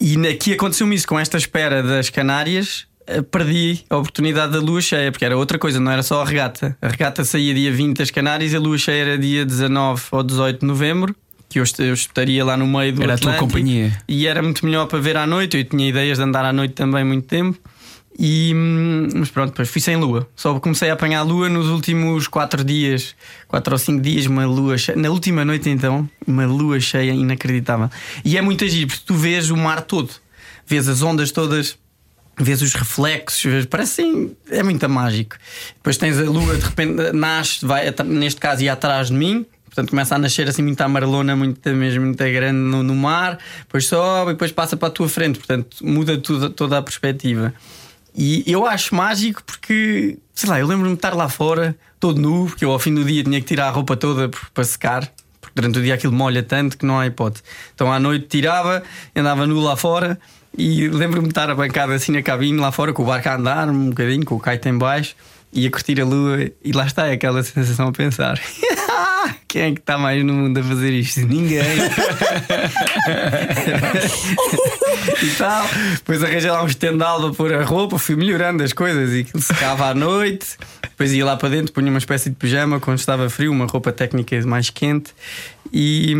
[0.00, 2.86] E aqui aconteceu-me isso com esta espera das Canárias.
[3.06, 6.24] Eh, Perdi a oportunidade da lua cheia, porque era outra coisa, não era só a
[6.24, 6.76] regata.
[6.80, 10.22] A regata saía dia 20 das Canárias e a lua cheia era dia 19 ou
[10.22, 11.14] 18 de novembro,
[11.48, 13.46] que eu est- eu estaria lá no meio do Era a tua Atlântico.
[13.58, 13.96] companhia.
[14.08, 15.56] E era muito melhor para ver à noite.
[15.56, 17.58] Eu tinha ideias de andar à noite também muito tempo.
[18.18, 20.26] E, hum, mas pronto, depois fui sem lua.
[20.34, 23.14] Só comecei a apanhar a lua nos últimos quatro dias,
[23.46, 24.96] quatro ou cinco dias, uma lua cheia.
[24.96, 27.90] Na última noite, então, uma lua cheia inacreditável.
[28.24, 30.08] E é muito agir, porque tu vês o mar todo,
[30.66, 31.76] vês as ondas todas.
[32.38, 35.36] Vês os reflexos, vês, parece assim, é muito mágico.
[35.76, 39.46] Depois tens a lua, de repente nasce, vai, neste caso, ia atrás de mim,
[39.76, 43.86] Portanto, começa a nascer assim muito amarelona, muito, mesmo muito grande no, no mar, depois
[43.86, 45.38] sobe e depois passa para a tua frente.
[45.38, 47.52] Portanto, muda tudo, toda a perspectiva.
[48.14, 52.46] E eu acho mágico porque, sei lá, eu lembro-me de estar lá fora, todo nu,
[52.46, 55.52] porque eu ao fim do dia tinha que tirar a roupa toda para secar, porque
[55.54, 57.44] durante o dia aquilo molha tanto que não há hipótese.
[57.74, 58.82] Então à noite tirava,
[59.14, 60.18] andava nu lá fora
[60.56, 63.36] e lembro-me de estar a bancada assim na cabine lá fora, com o barco a
[63.36, 65.14] andar um bocadinho, com o kite em baixo
[65.56, 68.38] e a curtir a lua, e lá está é aquela sensação a pensar.
[69.48, 71.20] Quem é que está mais no mundo a fazer isto?
[71.20, 71.62] Ninguém.
[75.22, 75.66] e tal.
[75.94, 79.42] Depois arranjei lá um estendal para pôr a roupa, fui melhorando as coisas e aquilo
[79.42, 80.58] secava à noite.
[80.82, 83.90] Depois ia lá para dentro, punha uma espécie de pijama quando estava frio, uma roupa
[83.92, 85.14] técnica mais quente.
[85.72, 86.12] E,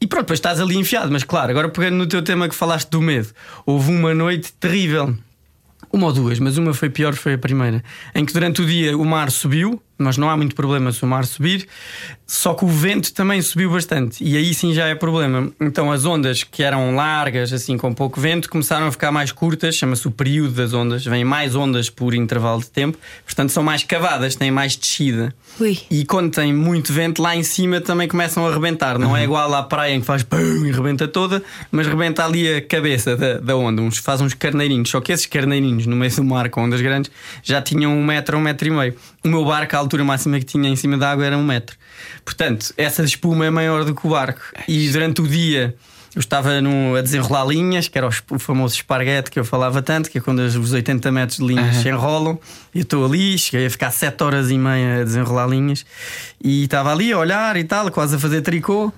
[0.00, 1.10] e pronto, depois estás ali enfiado.
[1.10, 3.28] Mas claro, agora pegando no teu tema que falaste do medo,
[3.64, 5.16] houve uma noite terrível.
[5.92, 7.82] Uma ou duas, mas uma foi pior, foi a primeira.
[8.14, 11.06] Em que durante o dia o mar subiu, mas não há muito problema se o
[11.06, 11.66] mar subir.
[12.26, 15.50] Só que o vento também subiu bastante e aí sim já é problema.
[15.60, 19.74] Então as ondas que eram largas, assim com pouco vento, começaram a ficar mais curtas,
[19.74, 23.82] chama-se o período das ondas, vêm mais ondas por intervalo de tempo, portanto são mais
[23.82, 25.34] cavadas, têm mais descida.
[25.58, 25.78] Ui.
[25.90, 28.96] E quando tem muito vento lá em cima também começam a rebentar.
[28.96, 32.54] Não é igual à praia em que faz pum e rebenta toda, mas rebenta ali
[32.54, 34.88] a cabeça da, da onda, uns, faz uns carneirinhos.
[34.88, 37.10] Só que esses carneirinhos no meio do mar com ondas grandes
[37.42, 38.94] já tinham um metro, um metro e meio.
[39.24, 41.76] O meu barco, altura máxima que tinha em cima da água era um metro.
[42.24, 44.40] Portanto, essa espuma é maior do que o barco.
[44.68, 45.74] E durante o dia
[46.14, 49.80] eu estava no, a desenrolar linhas, que era o, o famoso esparguete que eu falava
[49.80, 52.38] tanto, que é quando os 80 metros de linhas se enrolam.
[52.74, 55.84] E eu estou ali, cheguei a ficar 7 horas e meia a desenrolar linhas.
[56.42, 58.92] E estava ali a olhar e tal, quase a fazer tricô.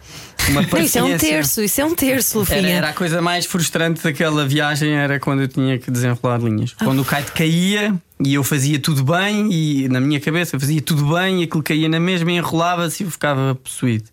[0.48, 2.76] Uma Não, isso é um terço, isso é um terço, Era, Lufinha.
[2.76, 6.74] era a coisa mais frustrante daquela viagem era quando eu tinha que desenrolar linhas.
[6.78, 6.84] Ah.
[6.84, 7.94] Quando o kite caía
[8.24, 11.62] e eu fazia tudo bem e na minha cabeça eu fazia tudo bem e aquilo
[11.62, 14.04] caía na mesma e enrolava-se e eu ficava possuído.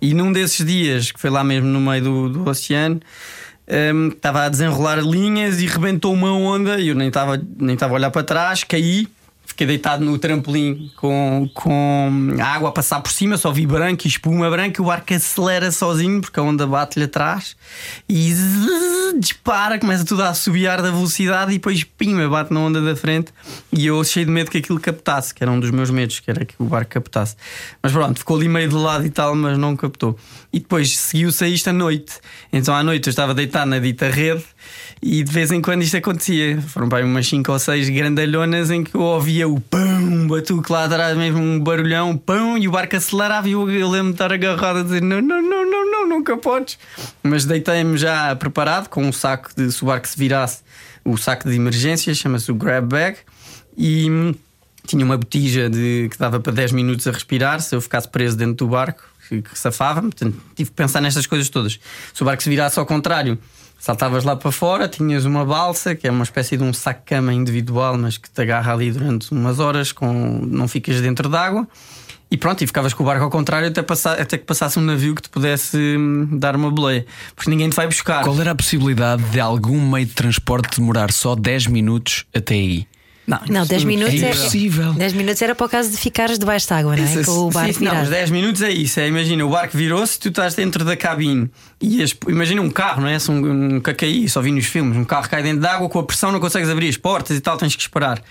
[0.00, 3.00] E num desses dias, que foi lá mesmo no meio do, do oceano,
[3.94, 7.94] hum, estava a desenrolar linhas e rebentou uma onda e eu nem estava nem estava
[7.94, 9.08] a olhar para trás, caí.
[9.48, 14.06] Fiquei deitado no trampolim com, com a água a passar por cima, só vi branco
[14.06, 14.80] e espuma branca.
[14.80, 17.56] O barco acelera sozinho porque a onda bate-lhe atrás
[18.06, 22.80] e zzz, dispara, começa tudo a assobiar da velocidade e depois pima, bate na onda
[22.80, 23.32] da frente.
[23.72, 26.30] E eu cheio de medo que aquilo captasse, que era um dos meus medos, que
[26.30, 27.34] era que o barco captasse.
[27.82, 30.16] Mas pronto, ficou ali meio de lado e tal, mas não captou.
[30.52, 32.20] E depois seguiu-se a isto à noite.
[32.52, 34.44] Então à noite eu estava deitado na dita rede
[35.02, 36.60] e de vez em quando isto acontecia.
[36.60, 40.84] Foram para umas 5 ou 6 grandalhonas em que eu ouvia o pão, batuque lá
[40.84, 43.48] atrás, mesmo um barulhão, pão, e o barco acelerava.
[43.48, 46.36] E eu, eu lembro de estar agarrado a dizer: não, não, não, não, não, nunca
[46.36, 46.78] podes.
[47.22, 50.62] Mas deitei-me já preparado com um saco de se o barco se virasse,
[51.04, 53.18] o saco de emergência, chama-se o grab bag.
[53.76, 54.34] E hum,
[54.86, 57.60] tinha uma botija de, que dava para 10 minutos a respirar.
[57.60, 60.08] Se eu ficasse preso dentro do barco, que, que safava-me.
[60.08, 61.78] Portanto, tive que pensar nestas coisas todas.
[62.12, 63.38] Se o barco se virasse ao contrário,
[63.78, 67.96] saltavas lá para fora, tinhas uma balsa, que é uma espécie de um saco-cama individual,
[67.96, 71.66] mas que te agarra ali durante umas horas, com, não ficas dentro d'água.
[72.30, 74.82] E pronto, e ficavas com o barco ao contrário até, passar, até que passasse um
[74.82, 77.06] navio que te pudesse hum, dar uma boleia.
[77.34, 78.22] Porque ninguém te vai buscar.
[78.22, 82.86] Qual era a possibilidade de algum meio de transporte demorar só 10 minutos até aí?
[83.48, 84.92] Não, 10 minutos É é, impossível.
[84.94, 87.24] 10 minutos era para o caso de ficares debaixo de água, não é?
[87.24, 88.04] Com o barco Sim, não, virado.
[88.04, 88.98] os 10 minutos é isso.
[89.00, 93.02] É, imagina, o barco virou-se, tu estás dentro da cabine e as- imagina um carro,
[93.02, 93.18] não é?
[93.18, 95.98] Se um, um cacaí, só vi nos filmes, um carro cai dentro de água com
[95.98, 98.22] a pressão, não consegues abrir as portas e tal, tens que esperar.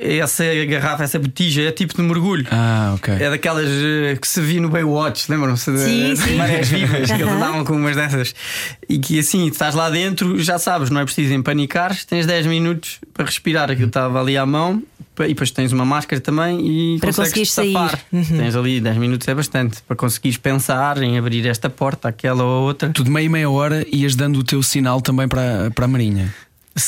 [0.00, 0.66] Essa é
[1.00, 2.46] essa botija é tipo de mergulho.
[2.50, 3.14] Ah, ok.
[3.14, 5.64] É daquelas eh, que se via no Baywatch, lembram-se?
[5.78, 6.36] Sim, de sim.
[6.36, 8.34] marés vivas, que eles andavam com umas dessas.
[8.88, 12.98] E que assim, estás lá dentro, já sabes, não é preciso empanicar, tens 10 minutos
[13.14, 13.70] para respirar.
[13.70, 14.82] Aquilo estava ali à mão,
[15.20, 17.98] e depois tens uma máscara também e Para consegues safar.
[18.12, 18.24] Uhum.
[18.24, 22.64] Tens ali 10 minutos, é bastante, para conseguires pensar em abrir esta porta, aquela ou
[22.64, 22.90] outra.
[22.90, 26.32] Tu de meia meia hora ias dando o teu sinal também para, para a Marinha.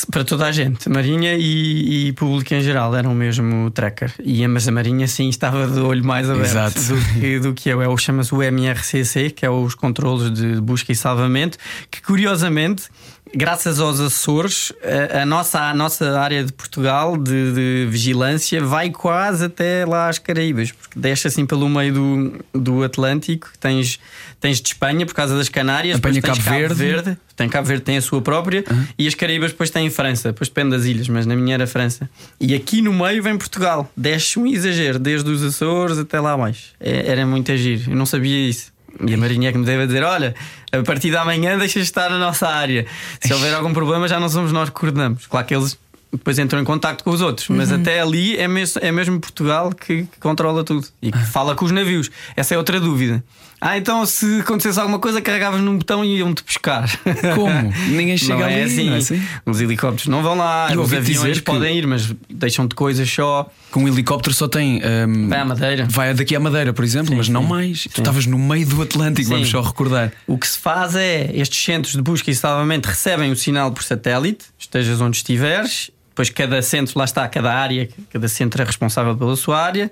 [0.09, 4.11] Para toda a gente, Marinha e, e público em geral, eram o mesmo tracker.
[4.23, 6.79] E, mas a Marinha sim estava de olho mais aberto Exato.
[6.79, 7.81] do que, do que eu.
[7.83, 11.59] É o chama-se o MRCC, que é os controles de busca e salvamento,
[11.91, 12.85] que curiosamente.
[13.33, 14.71] Graças aos Açores,
[15.11, 20.07] a, a nossa, a nossa área de Portugal de, de vigilância vai quase até lá
[20.07, 23.49] às Caraíbas, porque desce assim pelo meio do, do Atlântico.
[23.59, 23.99] Tens,
[24.39, 27.17] tens de Espanha por causa das Canárias, Apanha tens Cabo Verde.
[27.35, 28.63] tem Cabo Verde tem a sua própria
[28.97, 32.09] e as Caraíbas depois têm França, depois depende das ilhas, mas na minha era França.
[32.39, 36.67] E aqui no meio vem Portugal, desce um exagero, desde os Açores até lá mais.
[36.79, 38.74] É- era muito agir, eu não sabia isso.
[39.05, 40.35] E a Marinha é que me deve dizer: olha,
[40.71, 42.85] a partir de amanhã deixa de estar na nossa área.
[43.19, 45.27] Se houver algum problema, já não somos nós que coordenamos.
[45.27, 45.77] Claro que eles
[46.17, 49.71] depois entram em contacto com os outros, mas até ali é mesmo, é mesmo Portugal
[49.71, 52.09] que, que controla tudo e que fala com os navios.
[52.35, 53.23] Essa é outra dúvida.
[53.61, 56.87] Ah, então se acontecesse alguma coisa, carregavas num botão e iam-te buscar.
[57.33, 57.73] Como?
[57.89, 58.85] Ninguém chega não ali, é assim.
[58.85, 59.23] não é assim?
[59.45, 63.49] Os helicópteros não vão lá, Eu os aviões podem ir, mas deixam-te coisas só.
[63.71, 64.81] Com um helicóptero só tem.
[65.07, 65.87] hum, Vai à Madeira.
[65.89, 67.83] Vai daqui à Madeira, por exemplo, mas não mais.
[67.91, 69.33] Tu estavas no meio do Atlântico, Sim.
[69.33, 70.11] vamos só recordar.
[70.27, 73.83] O que se faz é estes centros de busca e salvamento recebem o sinal por
[73.83, 75.89] satélite, estejas onde estiveres.
[76.15, 79.91] Depois cada centro, lá está, cada área, cada centro é responsável pela sua área.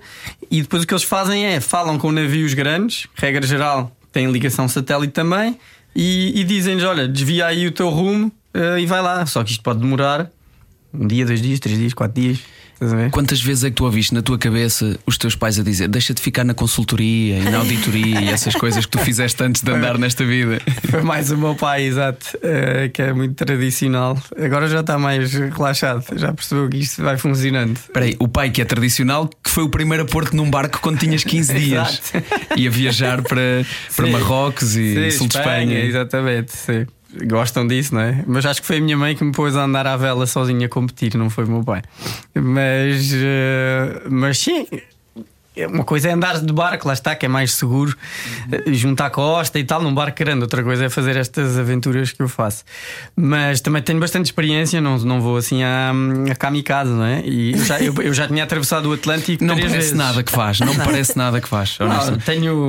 [0.50, 4.66] E depois o que eles fazem é falam com navios grandes, regra geral, têm ligação
[4.66, 5.60] satélite também,
[5.94, 9.26] e, e dizem-lhes: olha, desvia aí o teu rumo eh, e vai lá.
[9.26, 10.30] Só que isto pode demorar
[10.94, 12.38] um dia, dois dias, três dias, quatro dias.
[13.10, 16.14] Quantas vezes é que tu ouviste na tua cabeça os teus pais a dizer deixa
[16.14, 19.70] de ficar na consultoria e na auditoria e essas coisas que tu fizeste antes de
[19.70, 20.60] andar nesta vida?
[20.90, 24.18] Foi mais o meu pai, exato, eh, que é muito tradicional.
[24.38, 27.76] Agora já está mais relaxado, já percebeu que isto vai funcionando.
[27.76, 30.80] Espera aí, o pai que é tradicional, que foi o primeiro a pôr-te num barco
[30.80, 32.02] quando tinhas 15 dias
[32.56, 34.06] e a viajar para, para.
[34.06, 35.84] Marrocos e Sim, sul de Espanha.
[35.84, 36.86] Exatamente, sim.
[37.26, 38.24] Gostam disso, não é?
[38.26, 40.66] Mas acho que foi a minha mãe que me pôs a andar à vela sozinha
[40.66, 41.82] a competir, não foi o meu pai.
[42.34, 44.66] Mas, eh, mas sim.
[45.56, 47.96] Uma coisa é andar de barco, lá está, que é mais seguro,
[48.50, 50.42] eh, junto à costa e tal, num barco grande.
[50.42, 52.64] Outra coisa é fazer estas aventuras que eu faço.
[53.14, 55.92] Mas também tenho bastante experiência, não, não vou assim a,
[56.28, 57.22] a kamikaze, não é?
[57.24, 59.44] E eu já, eu, eu já tinha atravessado o Atlântico.
[59.44, 59.92] Não parece vezes.
[59.92, 61.78] nada que faz, não parece nada que faz.
[61.78, 62.68] Não, tenho,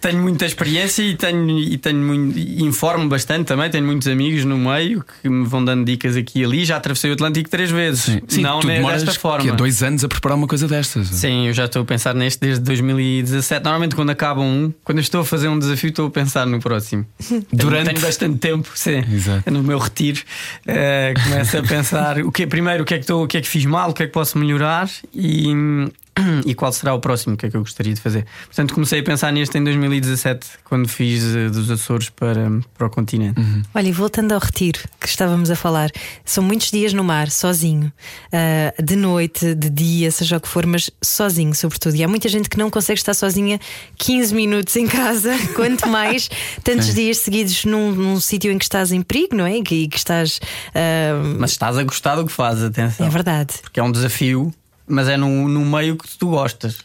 [0.00, 3.70] tenho muita experiência e tenho, e tenho muito, e informo bastante também.
[3.70, 6.64] Tenho muitos amigos no meio que me vão dando dicas aqui e ali.
[6.64, 8.02] Já atravessei o Atlântico três vezes.
[8.04, 9.44] Sim, Sim, não tu demoras desta forma.
[9.44, 11.08] que é dois anos a preparar uma coisa destas.
[11.08, 13.62] Sim, eu já estou a pensar neste desde 2017.
[13.64, 16.60] Normalmente, quando acaba um, quando eu estou a fazer um desafio, estou a pensar no
[16.60, 17.04] próximo.
[17.52, 19.02] Durante- Tenho, bastante tempo, sim.
[19.12, 19.50] Exato.
[19.50, 20.20] No meu retiro,
[20.66, 23.40] eh, começo a pensar o que, primeiro o que, é que estou, o que é
[23.40, 25.52] que fiz mal, o que é que posso melhorar e,
[26.46, 28.26] e qual será o próximo, o que é que eu gostaria de fazer.
[28.46, 32.90] Portanto, comecei a pensar neste em 2017, quando fiz eh, dos Açores para, para o
[32.90, 33.40] continente.
[33.74, 35.90] Olha, e voltando ao retiro que estávamos a falar,
[36.24, 37.92] são muitos dias no mar, sozinho,
[38.32, 41.94] ah, de noite, de dia, seja o que for, mas sozinho, sobretudo.
[41.96, 43.60] E há muita gente que não consegue estar sozinha
[43.96, 46.28] 15 minutos em casa, quanto mais
[46.62, 49.60] tantos dias seguidos num, num sítio em que estás em perigo, não é?
[49.62, 50.40] Que, que estás.
[50.74, 53.06] ah, Mas estás a gostar do que fazes, atenção.
[53.06, 53.54] é verdade.
[53.62, 54.52] Porque é um desafio,
[54.88, 56.78] mas é num, num meio que tu gostas.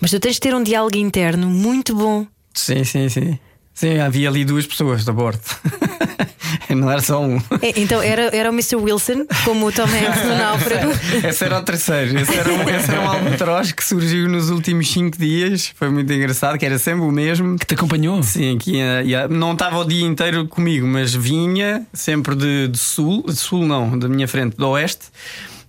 [0.00, 2.26] Mas tu tens de ter um diálogo interno muito bom.
[2.54, 3.38] Sim, sim, sim.
[3.74, 5.40] Sim, havia ali duas pessoas a bordo.
[6.68, 7.36] Não era só um.
[7.60, 8.76] É, então era, era o Mr.
[8.76, 10.90] Wilson, como o Tom Hanks no Náufrago.
[11.26, 12.18] Esse era o terceiro.
[12.18, 15.72] Esse era um, esse era um albatroz que surgiu nos últimos cinco dias.
[15.74, 17.58] Foi muito engraçado, que era sempre o mesmo.
[17.58, 18.22] Que te acompanhou?
[18.22, 22.78] Sim, que ia- ia- não estava o dia inteiro comigo, mas vinha sempre de, de
[22.78, 25.06] sul, de sul não, da minha frente, do oeste.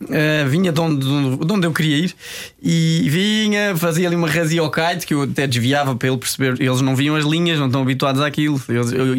[0.01, 2.15] Uh, vinha de onde, de onde eu queria ir
[2.61, 6.55] e vinha, fazia ali uma razia ao kite que eu até desviava para ele perceber.
[6.61, 8.61] Eles não viam as linhas, não estão habituados àquilo.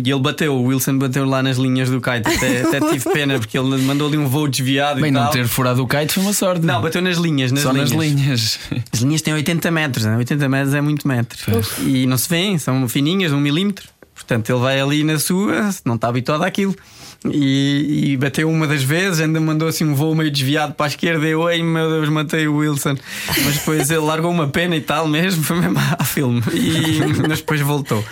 [0.04, 2.22] E ele bateu, o Wilson bateu lá nas linhas do kite.
[2.26, 5.32] Até, até tive pena porque ele mandou ali um voo desviado Bem, e não tal.
[5.32, 6.64] ter furado o kite foi uma sorte.
[6.64, 7.90] Não, bateu nas linhas, nas Só linhas.
[7.92, 8.58] nas linhas.
[8.92, 10.16] As linhas têm 80 metros, né?
[10.16, 11.38] 80 metros é muito metro.
[11.80, 13.88] E não se vêem, são fininhas, um milímetro.
[14.14, 16.74] Portanto, ele vai ali na sua, não está habituado àquilo.
[17.32, 20.88] E, e bateu uma das vezes, ainda mandou assim um voo meio desviado para a
[20.88, 21.26] esquerda.
[21.26, 22.96] E eu, ei meu Deus, matei o Wilson.
[23.44, 26.42] Mas depois ele largou uma pena e tal mesmo, foi mesmo a filme.
[26.52, 28.04] E, mas depois voltou.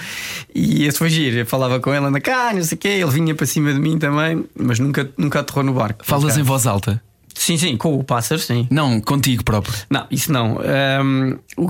[0.54, 1.36] E esse foi giro.
[1.38, 2.88] Eu falava com ele, anda cá, não sei o quê.
[2.88, 6.04] Ele vinha para cima de mim também, mas nunca, nunca aterrou no barco.
[6.04, 7.02] Falas em voz alta?
[7.34, 8.66] Sim, sim, com o pássaro, sim.
[8.70, 9.74] Não, contigo próprio.
[9.90, 10.58] Não, isso não.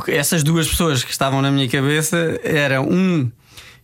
[0.05, 3.31] Que- essas duas pessoas que estavam na minha cabeça era um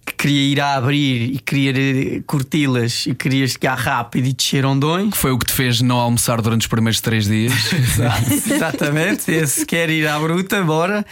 [0.09, 4.65] que queria ir a abrir e queria eh, curti-las e queria chegar rápido e descer
[4.65, 5.13] ondões.
[5.13, 7.53] Que foi o que te fez não almoçar durante os primeiros três dias.
[8.51, 11.05] Exatamente, esse quer ir à bruta, bora.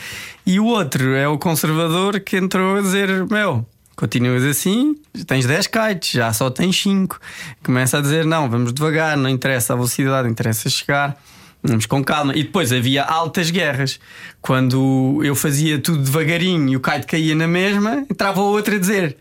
[0.47, 5.67] E o outro é o conservador que entrou a dizer: Meu, continuas assim, tens 10
[5.67, 7.21] kites, já só tens 5.
[7.63, 11.17] Começa a dizer: Não, vamos devagar, não interessa a velocidade, interessa chegar.
[11.67, 12.33] Vamos com calma.
[12.37, 13.99] E depois havia altas guerras.
[14.41, 18.79] Quando eu fazia tudo devagarinho e o kite caía na mesma, entrava o outro a
[18.79, 19.17] dizer: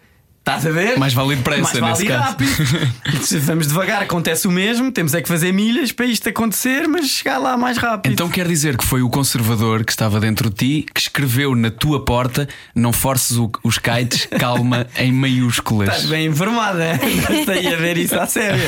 [0.48, 0.96] Estás a ver?
[1.00, 2.24] Mais vale depressa, Mais vale nesse caso.
[2.24, 3.26] rápido.
[3.26, 4.92] Se Vamos devagar, acontece o mesmo.
[4.92, 8.12] Temos é que fazer milhas para isto acontecer, mas chegar lá mais rápido.
[8.12, 11.72] Então quer dizer que foi o conservador que estava dentro de ti que escreveu na
[11.72, 15.90] tua porta: não forces o- os kites, calma, em maiúsculas.
[15.90, 16.94] Estás bem informada,
[17.28, 18.62] não sei a ver isso à sério.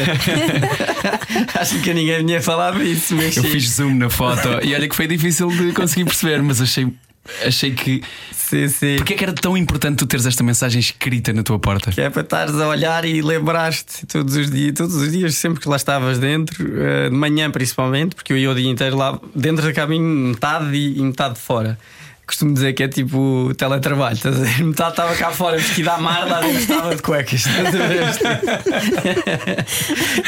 [1.60, 4.96] Acho que ninguém tinha falado isso, mas Eu fiz zoom na foto e olha que
[4.96, 6.88] foi difícil de conseguir perceber, mas achei,
[7.46, 8.04] achei que.
[8.32, 8.96] Sim, sim.
[8.98, 11.92] Porquê é que era tão importante tu teres esta mensagem escrita na tua porta?
[11.92, 15.60] Que é para estares a olhar e lembrar-te todos os dias, todos os dias, sempre
[15.60, 19.20] que lá estavas dentro, eh, de manhã principalmente, porque eu ia o dia inteiro lá
[19.36, 21.78] dentro da cabine, metade e e metade fora.
[22.28, 24.62] Costumo dizer que é tipo teletrabalho, estás a?
[24.62, 27.46] Metade estava cá fora, vestida à mar, lá dentro estava de cuecas.
[27.48, 28.04] a ver?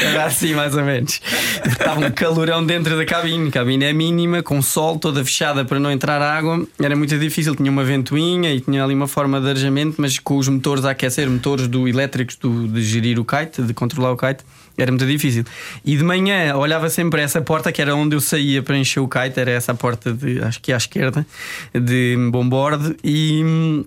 [0.02, 1.20] Era assim, mais ou menos.
[1.62, 3.48] Estava um calorão dentro da cabine.
[3.48, 6.66] A cabine é mínima, com sol, toda fechada para não entrar água.
[6.82, 7.54] Era muito difícil.
[7.54, 10.92] Tinha uma ventoinha e tinha ali uma forma de arejamento, mas com os motores a
[10.92, 14.42] aquecer, motores do elétricos do, de gerir o kite, de controlar o kite.
[14.82, 15.44] Era muito difícil.
[15.84, 19.08] E de manhã olhava sempre essa porta, que era onde eu saía para encher o
[19.08, 21.26] kite, era essa porta, de, acho que à esquerda,
[21.74, 23.84] de bomborde, e.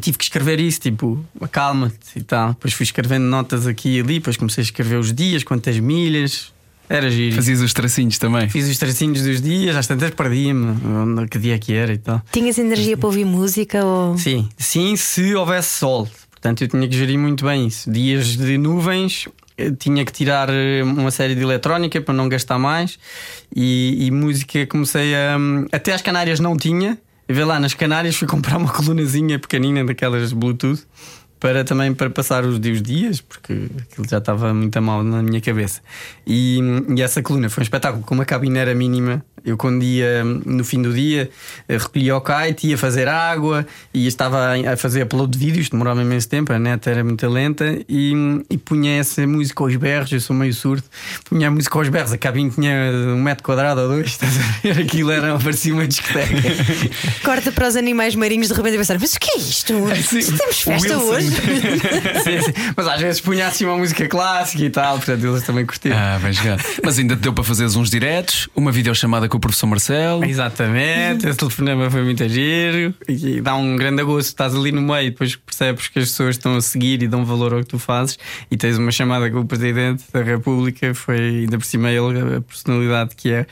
[0.00, 2.50] tive que escrever isso, tipo, acalma-te e tal.
[2.50, 6.52] Depois fui escrevendo notas aqui e ali, depois comecei a escrever os dias, quantas milhas,
[6.88, 7.36] Era giro.
[7.36, 8.48] Fazias os tracinhos também.
[8.48, 12.20] Fiz os tracinhos dos dias, às tantas perdia-me que dia que era e tal.
[12.32, 14.18] Tinhas energia para ouvir música ou.
[14.18, 16.08] Sim, sim, se houvesse sol.
[16.32, 17.88] Portanto, eu tinha que gerir muito bem isso.
[17.88, 19.28] Dias de nuvens,
[19.78, 22.98] tinha que tirar eh, uma série de eletrónica para não gastar mais.
[23.54, 25.36] E, e música comecei a.
[25.72, 26.98] Até as Canárias não tinha.
[27.28, 30.84] Vê lá, nas Canárias fui comprar uma colunazinha pequenina daquelas Bluetooth
[31.40, 35.40] para também para passar os dias, porque aquilo já estava muito a mal na minha
[35.40, 35.80] cabeça.
[36.26, 36.60] E,
[36.94, 39.24] e essa coluna foi um espetáculo com uma cabine era mínima.
[39.42, 41.30] Eu, quando ia no fim do dia,
[41.66, 46.02] eh, recolhia o kite, ia fazer água e estava a fazer upload de vídeos, demorava
[46.02, 48.12] imenso tempo, a net era muito lenta e,
[48.50, 50.12] e punha essa música aos berros.
[50.12, 50.84] Eu sou meio surdo,
[51.24, 52.12] punha a música aos berros.
[52.12, 54.82] A cabine tinha um metro quadrado ou dois, estás a ver?
[54.82, 56.34] Aquilo era, parecia uma discoteca.
[57.24, 59.72] Corta para os animais marinhos de repente e pensar: mas o que é isto?
[60.04, 60.36] sim.
[60.36, 61.29] Temos festa hoje?
[61.30, 62.52] Sim, sim.
[62.76, 65.96] Mas às vezes punha assim uma música clássica e tal, portanto eles também curtiram.
[65.96, 66.62] Ah, bem jogado.
[66.84, 70.24] Mas ainda te deu para fazeres uns diretos, uma videochamada com o professor Marcelo.
[70.24, 74.28] Exatamente, esse telefonema foi muito giro e dá um grande gosto.
[74.28, 77.52] Estás ali no meio, depois percebes que as pessoas estão a seguir e dão valor
[77.54, 78.18] ao que tu fazes.
[78.50, 82.40] E tens uma chamada com o Presidente da República, foi ainda por cima ele, a
[82.40, 83.46] personalidade que é,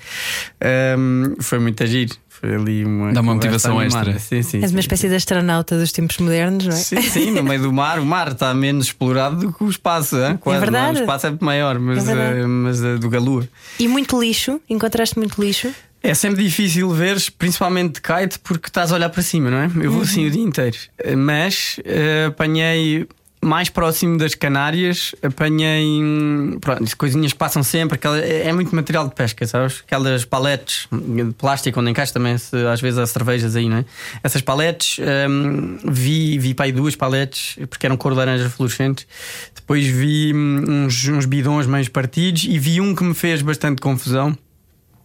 [0.61, 2.15] Ahm, foi muito giro.
[2.41, 3.13] Foi ali uma.
[3.13, 4.11] Dá uma motivação animada.
[4.11, 4.43] extra.
[4.43, 4.57] Sim, sim.
[4.63, 6.77] És uma sim, espécie de astronauta dos tempos modernos, não é?
[6.77, 7.99] Sim, sim, no meio do mar.
[7.99, 10.17] O mar está menos explorado do que o espaço.
[10.17, 10.37] hein?
[10.37, 10.93] Quase, verdade.
[10.93, 11.01] não é?
[11.01, 12.41] O espaço é maior, mas, É verdade.
[12.41, 13.49] eh, mas eh, do Galua.
[13.79, 14.61] E muito lixo?
[14.71, 15.69] Encontraste muito lixo?
[16.01, 19.71] É sempre difícil ver, principalmente de kite, porque estás a olhar para cima, não é?
[19.83, 20.77] Eu vou assim o dia inteiro.
[21.17, 23.09] Mas eh, apanhei
[23.41, 27.95] mais próximo das Canárias, apanhei hum, pronto, as coisinhas que passam sempre.
[27.97, 29.83] Aquela, é é muito material de pesca, sabes?
[29.87, 33.85] Aquelas paletes de plástico onde encaixa também se- às vezes há cervejas aí, não é?
[34.23, 34.99] Essas paletes,
[35.31, 39.07] hum, vi, vi para aí duas paletes, porque eram cor de laranja fluorescentes.
[39.55, 43.81] Depois vi hum, uns, uns bidões meio partidos e vi um que me fez bastante
[43.81, 44.37] confusão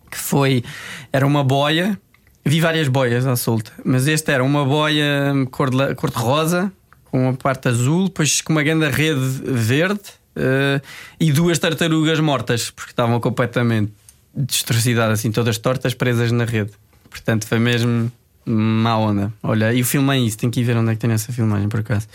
[0.10, 0.64] que foi
[1.12, 2.00] era uma boia.
[2.46, 6.72] Vi várias boias à solta, mas este era uma boia cor de, cor de rosa,
[7.14, 10.02] com uma parte azul, depois com uma grande rede verde
[10.36, 10.82] eh,
[11.20, 13.94] e duas tartarugas mortas, porque estavam completamente
[14.34, 16.72] destroçadas, assim, todas tortas, presas na rede.
[17.12, 18.12] Portanto, foi mesmo
[18.44, 19.32] má onda.
[19.44, 21.70] Olha, e o filmei isso, tem que ir ver onde é que tem essa filmagem,
[21.70, 22.08] por acaso.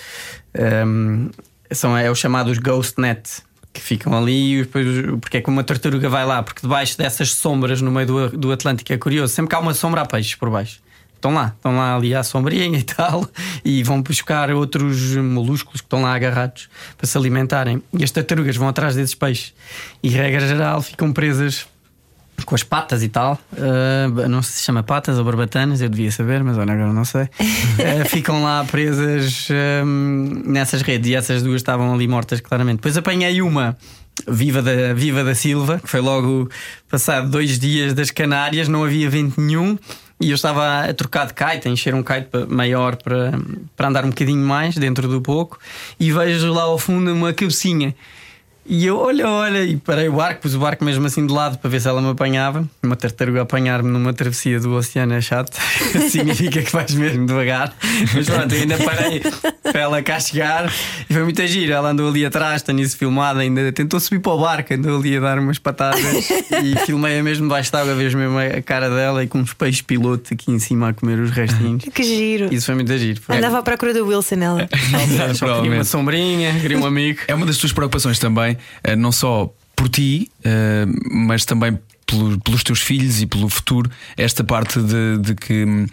[0.85, 1.31] Hum,
[1.71, 4.65] são, é os chamados Ghost Net que ficam ali, e
[5.21, 8.51] porque é que uma tartaruga vai lá, porque debaixo dessas sombras no meio do, do
[8.51, 10.81] Atlântico é curioso, sempre que há uma sombra há peixes por baixo.
[11.19, 13.29] Estão lá, estão lá ali à sombrinha e tal,
[13.65, 17.83] e vão buscar outros moluscos que estão lá agarrados para se alimentarem.
[17.93, 19.53] E as tartarugas vão atrás desses peixes
[20.01, 21.67] e, regra geral, ficam presas
[22.47, 23.37] com as patas e tal.
[23.53, 27.05] Uh, não sei se chama patas ou barbatanas, eu devia saber, mas olha, agora não
[27.05, 27.25] sei.
[27.25, 29.49] Uh, ficam lá presas
[29.85, 32.77] um, nessas redes e essas duas estavam ali mortas, claramente.
[32.77, 33.77] Depois apanhei uma.
[34.27, 36.51] Viva da, Viva da Silva, que foi logo
[36.91, 39.79] passado dois dias das Canárias, não havia vento nenhum
[40.21, 43.33] e eu estava a trocar de kite, a encher um kite maior para,
[43.77, 45.59] para andar um bocadinho mais dentro do pouco
[45.99, 47.95] e vejo lá ao fundo uma cabecinha.
[48.71, 51.57] E eu, olha, olha, e parei o barco, pus o barco mesmo assim de lado
[51.57, 52.69] para ver se ela me apanhava.
[52.83, 55.57] Uma tartaruga a apanhar-me numa travessia do oceano é chato,
[56.11, 57.75] significa que vais mesmo devagar.
[58.15, 59.23] Mas pronto, eu ainda parei
[59.63, 60.71] para ela cá chegar
[61.09, 61.73] e foi muito giro.
[61.73, 65.17] Ela andou ali atrás, tenho isso filmado, ainda tentou subir para o barco, andou ali
[65.17, 66.05] a dar umas patadas
[66.63, 69.81] e filmei-a mesmo debaixo de água, vejo mesmo a cara dela e com uns peixes
[69.81, 71.85] piloto aqui em cima a comer os restinhos.
[71.85, 72.53] Que giro.
[72.53, 73.19] Isso foi muito giro.
[73.23, 73.35] Foi.
[73.35, 74.69] Andava à procura do Wilson, ela.
[75.35, 77.21] Só queria uma sombrinha, queria um amigo.
[77.27, 82.39] É uma das tuas preocupações também, eh, não só por ti, eh, mas também pelo-
[82.41, 85.65] pelos teus filhos e pelo futuro, esta parte de, de que.
[85.65, 85.87] hum,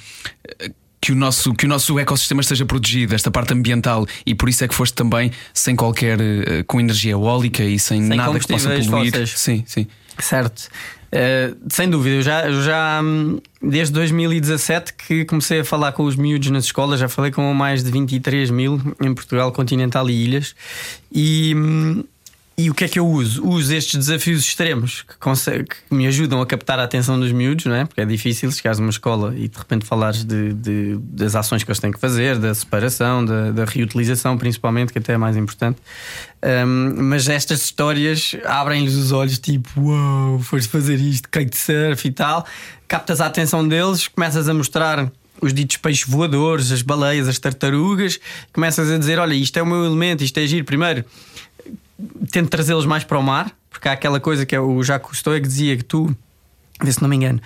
[1.02, 4.64] Que o, nosso, que o nosso ecossistema esteja protegido, esta parte ambiental, e por isso
[4.64, 6.20] é que foste também sem qualquer.
[6.20, 9.12] eh, com energia eólica e sem, Sem nada que possa poluir.
[9.12, 9.30] fósseis.
[9.38, 9.86] Sim, sim.
[10.18, 10.68] Certo.
[11.12, 16.06] Eh, sem dúvida, eu já, eu já hum, desde 2017 que comecei a falar com
[16.06, 20.24] os miúdos nas escolas, já falei com mais de 23 mil em Portugal continental e
[20.26, 20.56] ilhas.
[21.12, 22.04] E, hum,
[22.58, 23.46] e o que é que eu uso?
[23.46, 27.76] Uso estes desafios extremos que, que me ajudam a captar a atenção dos miúdos, não
[27.76, 27.84] é?
[27.86, 31.64] Porque é difícil chegares a uma escola e de repente falares de, de- das ações
[31.64, 35.36] que eles têm que fazer, da separação, da, da reutilização, principalmente, que até é mais
[35.36, 35.80] importante.
[36.44, 42.46] Um, mas estas histórias abrem-lhes os olhos, tipo, uau, foste fazer isto, kitesurf e tal.
[42.88, 48.18] Captas a atenção deles, começas a mostrar os ditos peixes voadores, as baleias, as tartarugas,
[48.54, 50.64] começas a dizer: Olha, isto é o meu elemento, isto é giro.
[50.64, 51.04] Primeiro,
[52.32, 55.36] tento trazê-los mais para o mar, porque há aquela coisa que é o Jacques Cousteau
[55.36, 56.16] que dizia que tu,
[56.82, 57.42] vê se não me engano,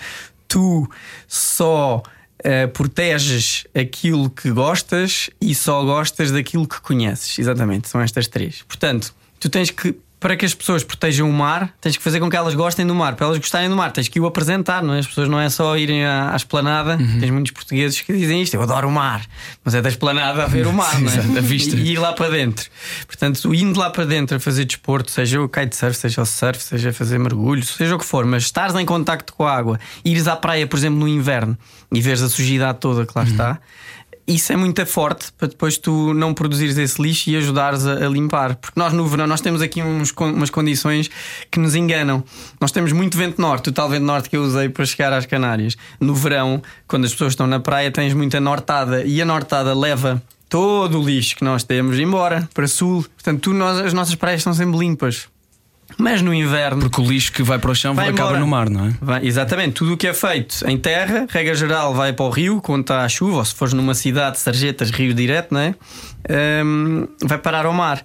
[0.48, 0.90] tu
[1.28, 2.02] só
[2.44, 7.38] eh, proteges aquilo que gostas e só gostas daquilo que conheces.
[7.38, 8.64] Exatamente, são estas três.
[8.64, 12.30] Portanto, tu tens que para que as pessoas protejam o mar, tens que fazer com
[12.30, 13.16] que elas gostem do mar.
[13.16, 15.00] Para elas gostarem do mar, tens que o apresentar, não é?
[15.00, 16.98] As pessoas não é só irem à, à esplanada.
[16.98, 17.20] Uhum.
[17.20, 19.26] Tens muitos portugueses que dizem isto: eu adoro o mar,
[19.64, 21.38] mas é da esplanada a ver o mar, não é?
[21.38, 21.76] A vista.
[21.76, 22.70] E, e ir lá para dentro.
[23.08, 26.92] Portanto, indo lá para dentro a fazer desporto, seja o kitesurf, seja o surf, seja
[26.92, 30.36] fazer mergulho, seja o que for, mas estares em contacto com a água, ires à
[30.36, 31.58] praia, por exemplo, no inverno
[31.92, 33.30] e veres a sujidade toda que lá Uhum.
[33.32, 33.60] está.
[34.30, 38.08] Isso é muito forte para depois tu não produzires esse lixo e ajudares a, a
[38.08, 38.56] limpar.
[38.58, 41.10] Porque nós no verão nós temos aqui uns umas condições
[41.50, 42.24] que nos enganam.
[42.62, 45.26] Nós temos muito vento norte, o tal vento norte que eu usei para chegar às
[45.26, 45.76] Canárias.
[46.00, 50.22] No verão, quando as pessoas estão na praia, tens muita nortada e a nortada leva
[50.48, 53.04] todo o lixo que nós temos embora para sul.
[53.16, 55.28] Portanto, tu, nós, as nossas praias estão sempre limpas.
[56.02, 56.80] Mas no inverno.
[56.80, 58.40] Porque o lixo que vai para o chão Vai acaba embora.
[58.40, 58.94] no mar, não é?
[59.02, 62.62] Vai- exatamente, tudo o que é feito em terra, regra geral, vai para o rio
[62.62, 65.76] quando está a chuva, ou se fores numa cidade, sarjetas, rio direto, não é?
[66.64, 68.02] Hum, vai parar ao mar.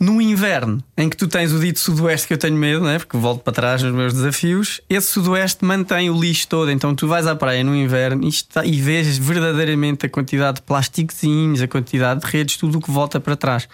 [0.00, 2.98] No inverno, em que tu tens o dito sudoeste que eu tenho medo, não é?
[2.98, 6.70] Porque volto para trás nos meus desafios, esse sudoeste mantém o lixo todo.
[6.70, 10.62] Então tu vais à praia no inverno e, está- e vês verdadeiramente a quantidade de
[10.62, 13.68] plasticozinhos, a quantidade de redes, tudo o que volta para trás.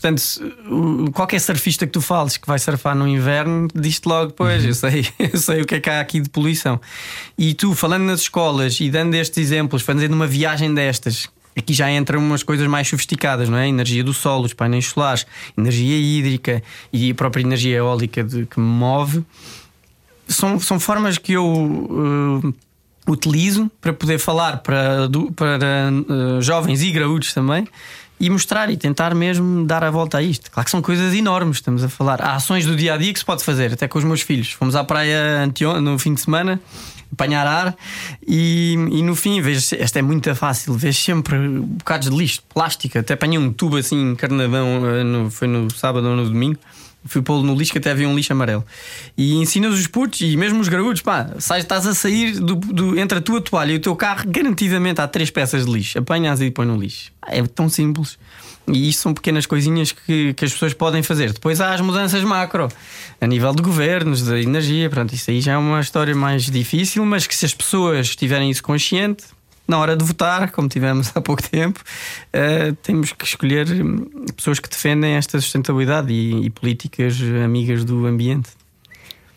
[0.00, 0.22] Portanto,
[1.12, 5.06] qualquer surfista que tu fales que vai surfar no inverno, diz-te logo, pois, eu, sei,
[5.18, 6.80] eu sei o que é que há aqui de poluição.
[7.36, 11.90] E tu, falando nas escolas e dando estes exemplos, fazendo uma viagem destas, aqui já
[11.90, 13.66] entram umas coisas mais sofisticadas, não é?
[13.66, 15.26] Energia do solo, os painéis solares,
[15.56, 19.24] energia hídrica e a própria energia eólica de- que me move.
[20.28, 22.42] São, são formas que eu.
[22.54, 22.68] eh,
[23.10, 25.58] utilizo para poder falar para, para
[26.38, 27.66] eh, jovens e graúdos também
[28.20, 30.50] e mostrar e tentar mesmo dar a volta a isto.
[30.50, 32.20] Claro que são coisas enormes, estamos a falar.
[32.22, 34.52] Há ações do dia a dia que se pode fazer, até com os meus filhos.
[34.52, 35.50] Fomos à praia
[35.80, 36.60] no fim de semana
[37.10, 37.74] apanhar ar
[38.26, 42.98] e, e no fim, vejo, esta é muito fácil, vejo sempre bocados de lixo, plástico.
[42.98, 46.58] Até apanhei um tubo assim, carnadão, eh, no- foi no sábado ou no domingo.
[47.08, 48.64] Fui pô-lo no lixo que até havia um lixo amarelo.
[49.16, 52.98] E ensinas os putos e mesmo os graúdos, pá, sais, estás a sair do, do-
[52.98, 55.98] entre a tua toalha e o teu carro, garantidamente há três peças de lixo.
[55.98, 57.10] Apanhas e põe no lixo.
[57.26, 58.18] É tão simples.
[58.70, 61.32] E isto são pequenas coisinhas que, que as pessoas podem fazer.
[61.32, 62.68] Depois há as mudanças macro,
[63.18, 64.90] a nível de governos, da energia.
[64.90, 68.50] Pronto, isso aí já é uma história mais difícil, mas que se as pessoas tiverem
[68.50, 69.24] isso consciente,
[69.68, 71.80] na hora de votar, como tivemos há pouco tempo,
[72.32, 78.06] eh, temos que escolher hum, pessoas que defendem esta sustentabilidade e, e políticas amigas do
[78.06, 78.48] ambiente.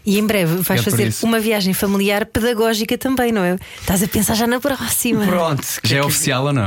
[0.05, 1.25] E em breve vais É fazer isso.
[1.25, 3.55] uma viagem familiar pedagógica também, não é?
[3.79, 5.25] Estás a pensar já na próxima.
[5.25, 6.65] Pronto, Já é oficial ou não?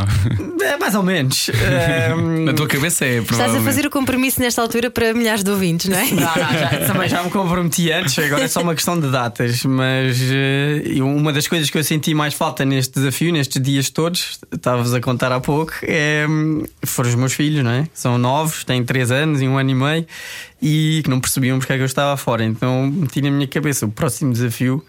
[0.63, 1.51] É mais ou menos.
[2.45, 5.89] Na tua cabeça é Estás a fazer o compromisso nesta altura para milhares de ouvintes,
[5.89, 6.05] não é?
[6.11, 9.65] Não, não, já, também já me comprometi antes, agora é só uma questão de datas.
[9.65, 10.19] Mas
[10.87, 14.95] eu- uma das coisas que eu senti mais falta neste desafio, nestes dias todos, estavas
[14.95, 17.87] a contar há pouco, é, hum, foram os meus filhos, não é?
[17.95, 20.07] São novos, têm 3 anos e um ano e meio
[20.65, 22.43] e que não percebiam porque é que eu estava fora.
[22.43, 24.83] Então meti na minha cabeça o próximo desafio.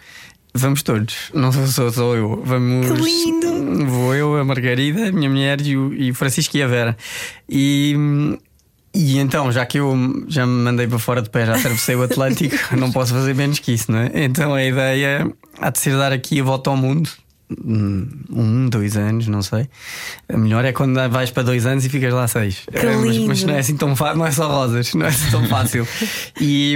[0.54, 2.42] Vamos todos, não sou só só eu.
[2.46, 2.88] Vamos.
[2.88, 3.86] Que lindo!
[3.86, 6.96] Vou eu, a Margarida, a minha mulher e o, e o Francisco e a Vera.
[7.50, 7.94] E,
[8.94, 9.94] e então, já que eu
[10.30, 13.60] já me mandei para fora de pé, já atravessei o Atlântico, não posso fazer menos
[13.60, 14.12] que isso, não é?
[14.14, 17.10] Então a ideia há de ser dar aqui a volta ao mundo.
[17.68, 19.70] Um, dois anos, não sei.
[20.28, 22.64] A melhor é quando vais para dois anos e ficas lá seis.
[22.74, 25.30] É, mas, mas não é assim tão fácil, não é só rosas, não é assim
[25.30, 25.88] tão fácil.
[26.42, 26.76] e,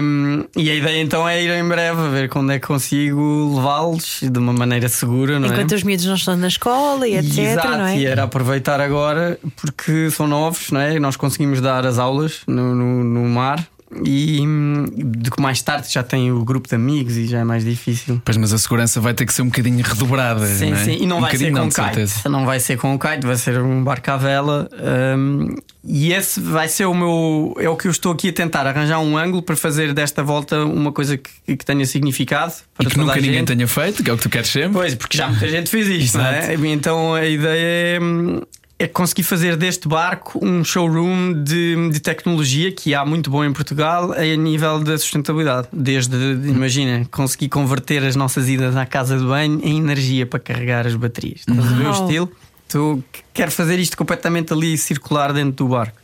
[0.55, 4.19] e a ideia então é ir em breve a ver quando é que consigo levá-los
[4.21, 5.51] de uma maneira segura, não é?
[5.51, 7.97] Enquanto os miúdos não estão na escola e etc, Exato, não é?
[7.97, 10.99] e era aproveitar agora porque são novos, não é?
[10.99, 13.67] Nós conseguimos dar as aulas no, no, no mar
[14.05, 17.43] e hum, de que mais tarde já tem o grupo de amigos e já é
[17.43, 18.21] mais difícil.
[18.23, 20.45] Pois, mas a segurança vai ter que ser um bocadinho redobrada.
[20.45, 20.83] Sim, não é?
[20.83, 22.29] sim, e não um vai ser com não, kite.
[22.29, 24.69] Não vai ser com o kite, vai ser um barco à vela.
[25.17, 27.55] hum, e esse vai ser o meu.
[27.57, 30.63] É o que eu estou aqui a tentar arranjar um ângulo para fazer desta volta
[30.65, 34.13] uma coisa que, que tenha significado para E que nunca ninguém tenha feito, que é
[34.13, 34.73] o que tu queres sempre.
[34.73, 36.53] Pois, porque já muita gente fez isto, não é?
[36.53, 38.41] Então a ideia é, hum,
[38.79, 43.51] é conseguir fazer deste barco um showroom de, de tecnologia que há muito bom em
[43.51, 45.67] Portugal a nível da sustentabilidade.
[45.73, 50.87] Desde, imagina, conseguir converter as nossas idas à casa de banho em energia para carregar
[50.87, 51.41] as baterias.
[51.41, 52.31] Estás a ver o estilo?
[52.69, 53.03] Tu
[53.33, 55.97] quero fazer isto completamente ali circular dentro do barco.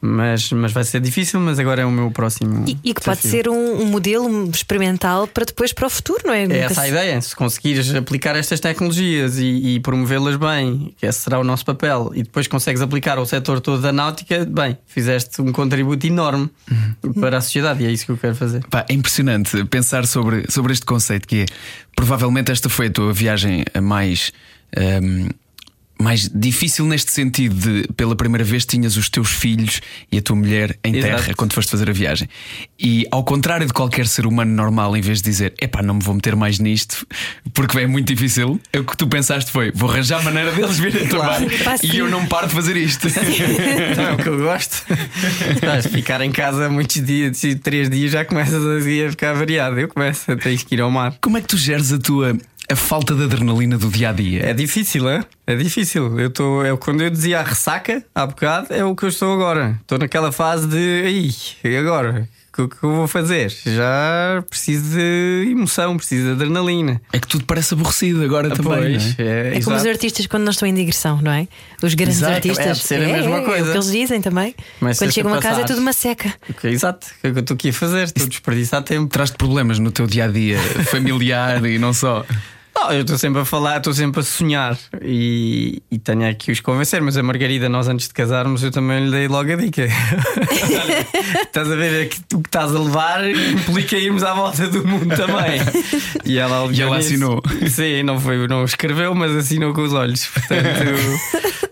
[0.00, 2.64] Mas, mas vai ser difícil, mas agora é o meu próximo.
[2.68, 6.32] E, e que pode ser um, um modelo experimental para depois para o futuro, não
[6.32, 6.44] é?
[6.44, 7.20] É essa a ideia.
[7.20, 12.12] Se conseguires aplicar estas tecnologias e, e promovê-las bem, que esse será o nosso papel,
[12.14, 16.48] e depois consegues aplicar ao setor todo da náutica, bem, fizeste um contributo enorme
[17.20, 18.64] para a sociedade e é isso que eu quero fazer.
[18.70, 21.46] Pá, é impressionante pensar sobre, sobre este conceito que é
[21.96, 24.32] provavelmente esta foi a tua viagem a mais.
[24.76, 25.28] ehm,
[26.00, 29.80] mais difícil neste sentido de pela primeira vez tinhas os teus filhos
[30.10, 31.16] e a tua mulher em Exato.
[31.16, 32.28] terra quando foste fazer a viagem.
[32.78, 36.02] E ao contrário de qualquer ser humano normal, em vez de dizer epá, não me
[36.02, 37.06] vou meter mais nisto
[37.52, 41.48] porque é muito difícil, o que tu pensaste foi vou arranjar maneira deles virem também
[41.64, 43.08] Pá, e eu não paro de fazer isto.
[43.08, 44.84] Então é o que eu gosto.
[45.64, 49.78] Mas ficar em casa muitos dias, três dias, já começas a a ficar variado.
[49.78, 51.16] Eu começo a ter que ir ao mar.
[51.20, 52.36] Como é que tu geres a tua
[52.70, 54.44] a falta de adrenalina do dia a dia?
[54.46, 55.24] É difícil, é?
[55.46, 56.18] É difícil.
[56.20, 59.32] Eu tô, é, quando eu dizia a ressaca há bocado, é o que eu estou
[59.32, 59.78] agora.
[59.80, 60.76] Estou naquela fase de.
[61.04, 62.28] Aí, e agora?
[62.58, 63.50] O que, que eu vou fazer?
[63.64, 67.00] Já preciso de emoção, preciso de adrenalina.
[67.12, 68.98] É que tudo parece aborrecido agora também.
[68.98, 69.52] não é?
[69.52, 71.46] é, É como os artistas quando não estão em digressão, não é?
[71.80, 72.66] Os grandes Exato, artistas.
[72.66, 73.58] é de ser a mesma é, coisa.
[73.58, 74.56] É o que eles dizem também.
[74.80, 76.34] Mas quando chegam a casa é tudo uma seca.
[76.50, 78.02] Ok, Exato, é o que eu estou aqui a fazer.
[78.04, 79.08] Estou a desperdiçar tempo.
[79.08, 80.58] Traz-te problemas no teu dia a dia
[80.90, 82.26] familiar e não só.
[82.80, 86.60] Não, eu estou sempre a falar, estou sempre a sonhar e, e tenho aqui os
[86.60, 89.82] convencer, mas a Margarida, nós antes de casarmos, eu também lhe dei logo a dica.
[91.42, 94.86] estás a ver é que tu que estás a levar implica irmos à volta do
[94.86, 95.60] mundo também.
[96.24, 97.42] E ela, E ela assinou.
[97.68, 100.26] Sim, não, foi, não escreveu, mas assinou com os olhos.
[100.26, 100.64] Portanto,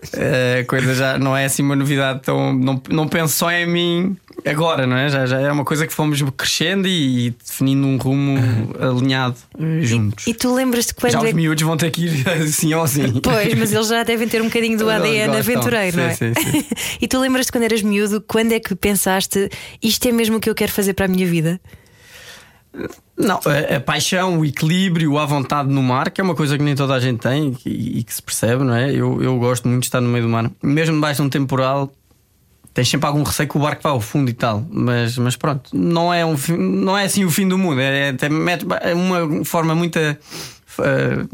[0.61, 2.53] a coisa já não é assim uma novidade tão.
[2.53, 5.09] Não, não penso só em mim agora, não é?
[5.09, 8.37] Já, já é uma coisa que fomos crescendo e, definindo um rumo
[8.79, 10.27] alinhado eh, juntos.
[10.27, 13.19] E tu lembras-te quando Já é os miúdos vão ter que ir assim ou assim.
[13.21, 15.39] Pois, mas eles já devem ter um bocadinho do ADN gostam.
[15.39, 16.13] aventureiro, não é?
[16.13, 16.65] Sim, sim, sim.
[17.01, 19.49] e tu lembras-te quando eras miúdo, quando é que pensaste
[19.81, 21.59] isto é mesmo o que eu quero fazer para a minha vida?
[23.17, 26.63] Não, a, a paixão, o equilíbrio, a vontade no mar, que é uma coisa que
[26.63, 28.91] nem toda a gente tem e, e que se percebe, não é?
[28.91, 30.51] Eu, eu gosto muito de estar no meio do mar.
[30.61, 31.91] Mesmo debaixo de um temporal,
[32.73, 34.63] tens sempre algum receio que o barco vá ao fundo e tal.
[34.69, 37.81] Mas, mas pronto, não é, um, não é assim o fim do mundo.
[37.81, 39.97] É, é, é uma forma muito.
[39.97, 40.17] eh,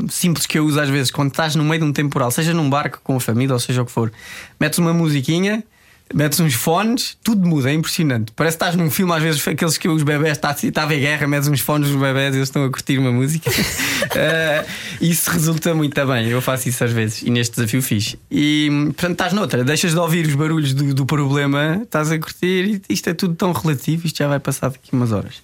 [0.09, 2.69] simples que eu uso às vezes quando estás no meio de um temporal, seja num
[2.69, 4.09] barco com a família ou seja o que for,
[4.57, 5.61] metes uma musiquinha,
[6.13, 8.31] metes uns fones, tudo muda, é impressionante.
[8.35, 10.99] Parece que estás num filme, às vezes, aqueles que os bebés está, está a haver
[10.99, 13.49] guerra, metes uns fones nos bebés e eles estão a curtir uma música.
[14.15, 14.65] Eh,
[15.01, 16.27] isso resulta muito bem.
[16.27, 18.15] Eu faço isso às vezes e neste desafio fiz.
[18.29, 22.81] E portanto estás noutra, deixas de ouvir os barulhos do, do problema, estás a curtir
[22.87, 25.35] e isto é tudo tão relativo, isto já vai passar daqui umas horas.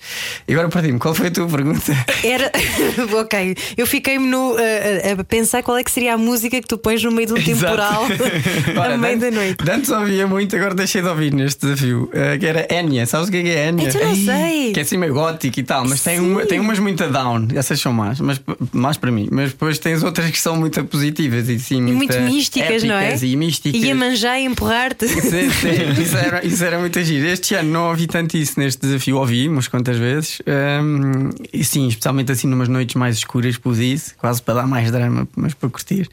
[0.47, 1.81] E agora perdi-me, qual foi a tua pergunta?
[2.23, 2.51] Era.
[3.19, 6.77] ok, eu fiquei-me no, a, a pensar qual é que seria a música que tu
[6.77, 7.59] pões no meio de um Exato.
[7.59, 8.03] temporal
[8.77, 9.71] Ora, à meia de- da noite.
[9.71, 12.09] Antes ouvia muito, agora deixei de ouvir neste desafio.
[12.13, 13.05] eh, que era Enya.
[13.05, 13.89] Sabes o que é, é Enya?
[13.89, 14.71] Então não sei.
[14.73, 17.47] Que é assim meio gótico e tal, mas tem, uma, tem umas muito down.
[17.55, 18.39] Essas são más, mas
[18.73, 19.27] mais para mim.
[19.31, 23.17] Mas depois tens outras que são muito positivas e sim, E muito místicas, não é?
[23.17, 23.81] E místicas.
[23.81, 25.05] E a manjar e empurrar-te.
[25.05, 27.27] Isso, era, isso era muito giro.
[27.27, 30.41] Este ano não ouvi tanto isso neste desafio, ouvi umas quantas vezes.
[30.47, 34.91] Hum, e sim, especialmente assim numas noites mais escuras, pus isso, quase para dar mais
[34.91, 36.07] drama, mas para curtir.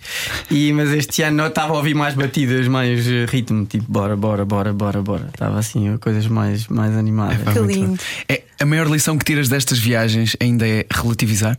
[0.50, 4.25] E, mas este ano eu estava a ouvir mais batidas, mais ritmo, tipo bora, bora,
[4.44, 5.26] bora, bora, bora.
[5.32, 7.38] Estava assim, coisas mais, mais animadas.
[7.52, 7.98] Que lindo.
[8.28, 11.56] É, a maior lição que tiras destas viagens ainda é relativizar?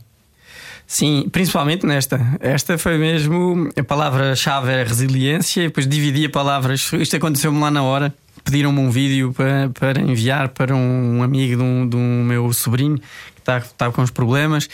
[0.86, 2.18] Sim, principalmente nesta.
[2.40, 3.70] Esta foi mesmo.
[3.76, 6.90] A palavra-chave era resiliência, e depois dividi a palavras.
[6.94, 8.14] Isto aconteceu-me lá na hora.
[8.42, 12.98] Pediram-me um vídeo para, para enviar para um amigo de um, de um meu sobrinho
[13.48, 14.68] está, estava com uns problemas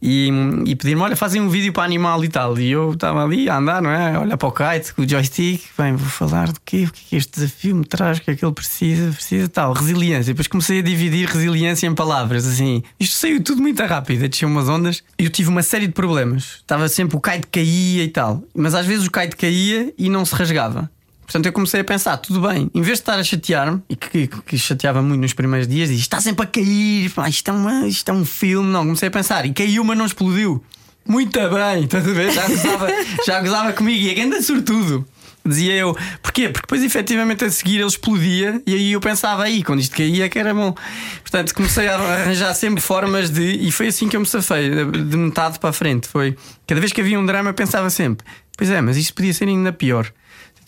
[0.00, 0.30] e,
[0.64, 2.58] e pediram-me: Olha, fazem um vídeo para animal e tal.
[2.58, 4.14] E eu estava ali a andar, não é?
[4.14, 5.62] A olhar para o kite com o joystick.
[5.76, 6.84] Bem, vou falar do quê?
[6.88, 8.18] O que é que este desafio me traz?
[8.18, 9.12] O que é que ele precisa?
[9.12, 10.32] Precisa tal, resiliência.
[10.32, 12.46] Depois comecei a dividir resiliência em palavras.
[12.46, 14.28] Assim, isto saiu tudo muito rápido.
[14.28, 15.02] Desceu umas ondas.
[15.18, 16.58] e Eu tive uma série de problemas.
[16.60, 18.42] Estava sempre o kite caía e tal.
[18.54, 20.90] Mas às vezes o kite caía e não se rasgava.
[21.30, 24.26] Portanto, eu comecei a pensar, tudo bem, em vez de estar a chatear-me, e que,
[24.26, 27.54] que, que chateava muito nos primeiros dias, disse, está sempre a cair, pá, isto, é
[27.54, 28.68] uma, isto é um filme.
[28.68, 30.60] Não, comecei a pensar, e caiu, mas não explodiu.
[31.06, 32.32] Muito bem, estás a ver?
[32.32, 32.88] Já gozava,
[33.24, 35.06] já gozava comigo, e a grande sortudo.
[35.46, 36.48] Dizia eu, porquê?
[36.48, 40.28] Porque depois efetivamente a seguir ele explodia e aí eu pensava aí, quando isto caía
[40.28, 40.74] que era bom.
[41.22, 43.52] Portanto, comecei a arranjar sempre formas de.
[43.52, 46.08] E foi assim que eu me safei, de metade para a frente.
[46.08, 48.26] Foi cada vez que havia um drama, eu pensava sempre:
[48.58, 50.12] pois é, mas isto podia ser ainda pior.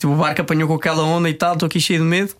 [0.02, 2.34] Tipo, o barco apanhou com aquela onda e tal, estou aqui cheio de medo.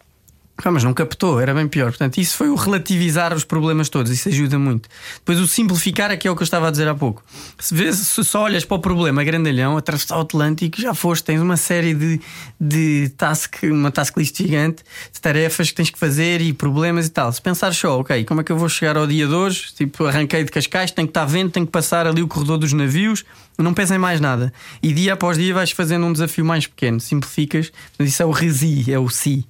[0.70, 1.90] Mas não captou, era bem pior.
[1.90, 4.88] Portanto, isso foi o relativizar os problemas todos, isso ajuda muito.
[5.16, 7.22] Depois, o simplificar é que é o que eu estava a dizer há pouco.
[7.58, 11.40] Se, vês, se só olhas para o problema grandalhão, atravessar o Atlântico, já foste, tens
[11.40, 12.20] uma série de,
[12.60, 14.82] de task, uma task list gigante
[15.12, 17.32] de tarefas que tens que fazer e problemas e tal.
[17.32, 19.72] Se pensar só, ok, como é que eu vou chegar ao dia de hoje?
[19.74, 22.72] Tipo, arranquei de Cascais, tenho que estar vento, tenho que passar ali o corredor dos
[22.72, 23.24] navios,
[23.58, 24.52] não pensa em mais nada.
[24.82, 27.70] E dia após dia vais fazendo um desafio mais pequeno, simplificas.
[27.70, 29.46] Portanto, isso é o resi, é o si.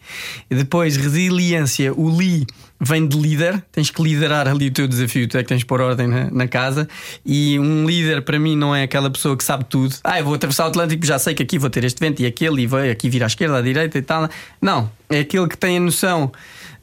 [0.51, 2.47] E depois resiliência, o li
[2.81, 5.67] vem de líder, tens que liderar ali o teu desafio, tu é que tens de
[5.67, 6.89] pôr ordem na, na, casa.
[7.25, 9.95] E um líder para mim não é aquela pessoa que sabe tudo.
[10.03, 12.27] Ah, eu vou atravessar o Atlântico, já sei que aqui vou ter este vento e
[12.27, 14.29] aquele, e vai aqui vir à esquerda, à direita e tal.
[14.61, 16.33] Não, é aquele que tem a noção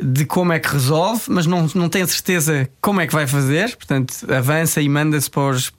[0.02, 3.28] de como é que resolve, mas não, não tem a certeza como é que vai
[3.28, 5.74] fazer, portanto avança e manda-se para os,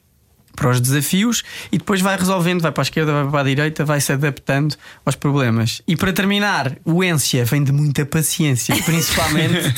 [0.55, 3.84] para os desafios e depois vai resolvendo, vai para a esquerda, vai para a direita,
[3.84, 5.82] vai se adaptando aos problemas.
[5.86, 9.74] E para terminar, o ência vem de muita paciência, principalmente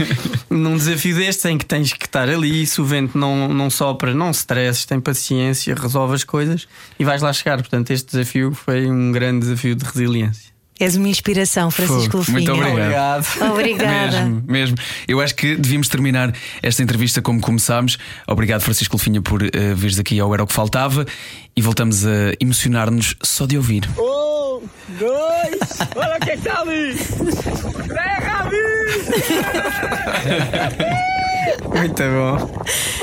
[0.50, 4.14] num desafio deste em que tens que estar ali, se o vento não, não sopra,
[4.14, 6.66] não stresses, tem paciência, resolve as coisas
[6.98, 7.58] e vais lá chegar.
[7.58, 10.51] Portanto, este desafio foi um grande desafio de resiliência.
[10.80, 12.38] És uma inspiração, Francisco Lufinha.
[12.38, 13.26] Muito obrigado.
[13.52, 14.24] Obrigada.
[14.24, 14.76] mesmo, mesmo.
[15.06, 17.98] Eu acho que devíamos terminar esta entrevista como começámos.
[18.26, 21.06] Obrigado, Francisco Lufinha, por uh, vires aqui ao Era o que Faltava
[21.54, 23.88] e voltamos a emocionar-nos só de ouvir.
[23.98, 24.62] Um,
[24.98, 26.96] dois, olha o que está ali!
[27.88, 28.48] Terra
[31.74, 32.36] Muito bom.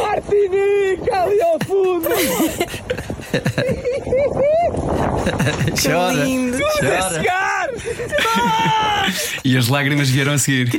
[0.02, 2.10] Martinica ali ao fundo!
[5.82, 6.14] Chora.
[6.14, 6.58] lindo.
[6.80, 7.14] Chora.
[7.14, 7.70] Chegar!
[9.44, 10.70] E as lágrimas vieram a seguir.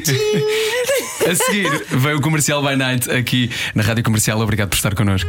[1.28, 4.40] a seguir veio o Comercial by Night aqui na Rádio Comercial.
[4.40, 5.28] Obrigado por estar connosco.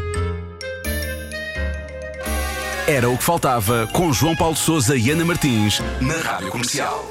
[2.88, 7.10] Era o que faltava com João Paulo Souza e Ana Martins na Rádio Comercial.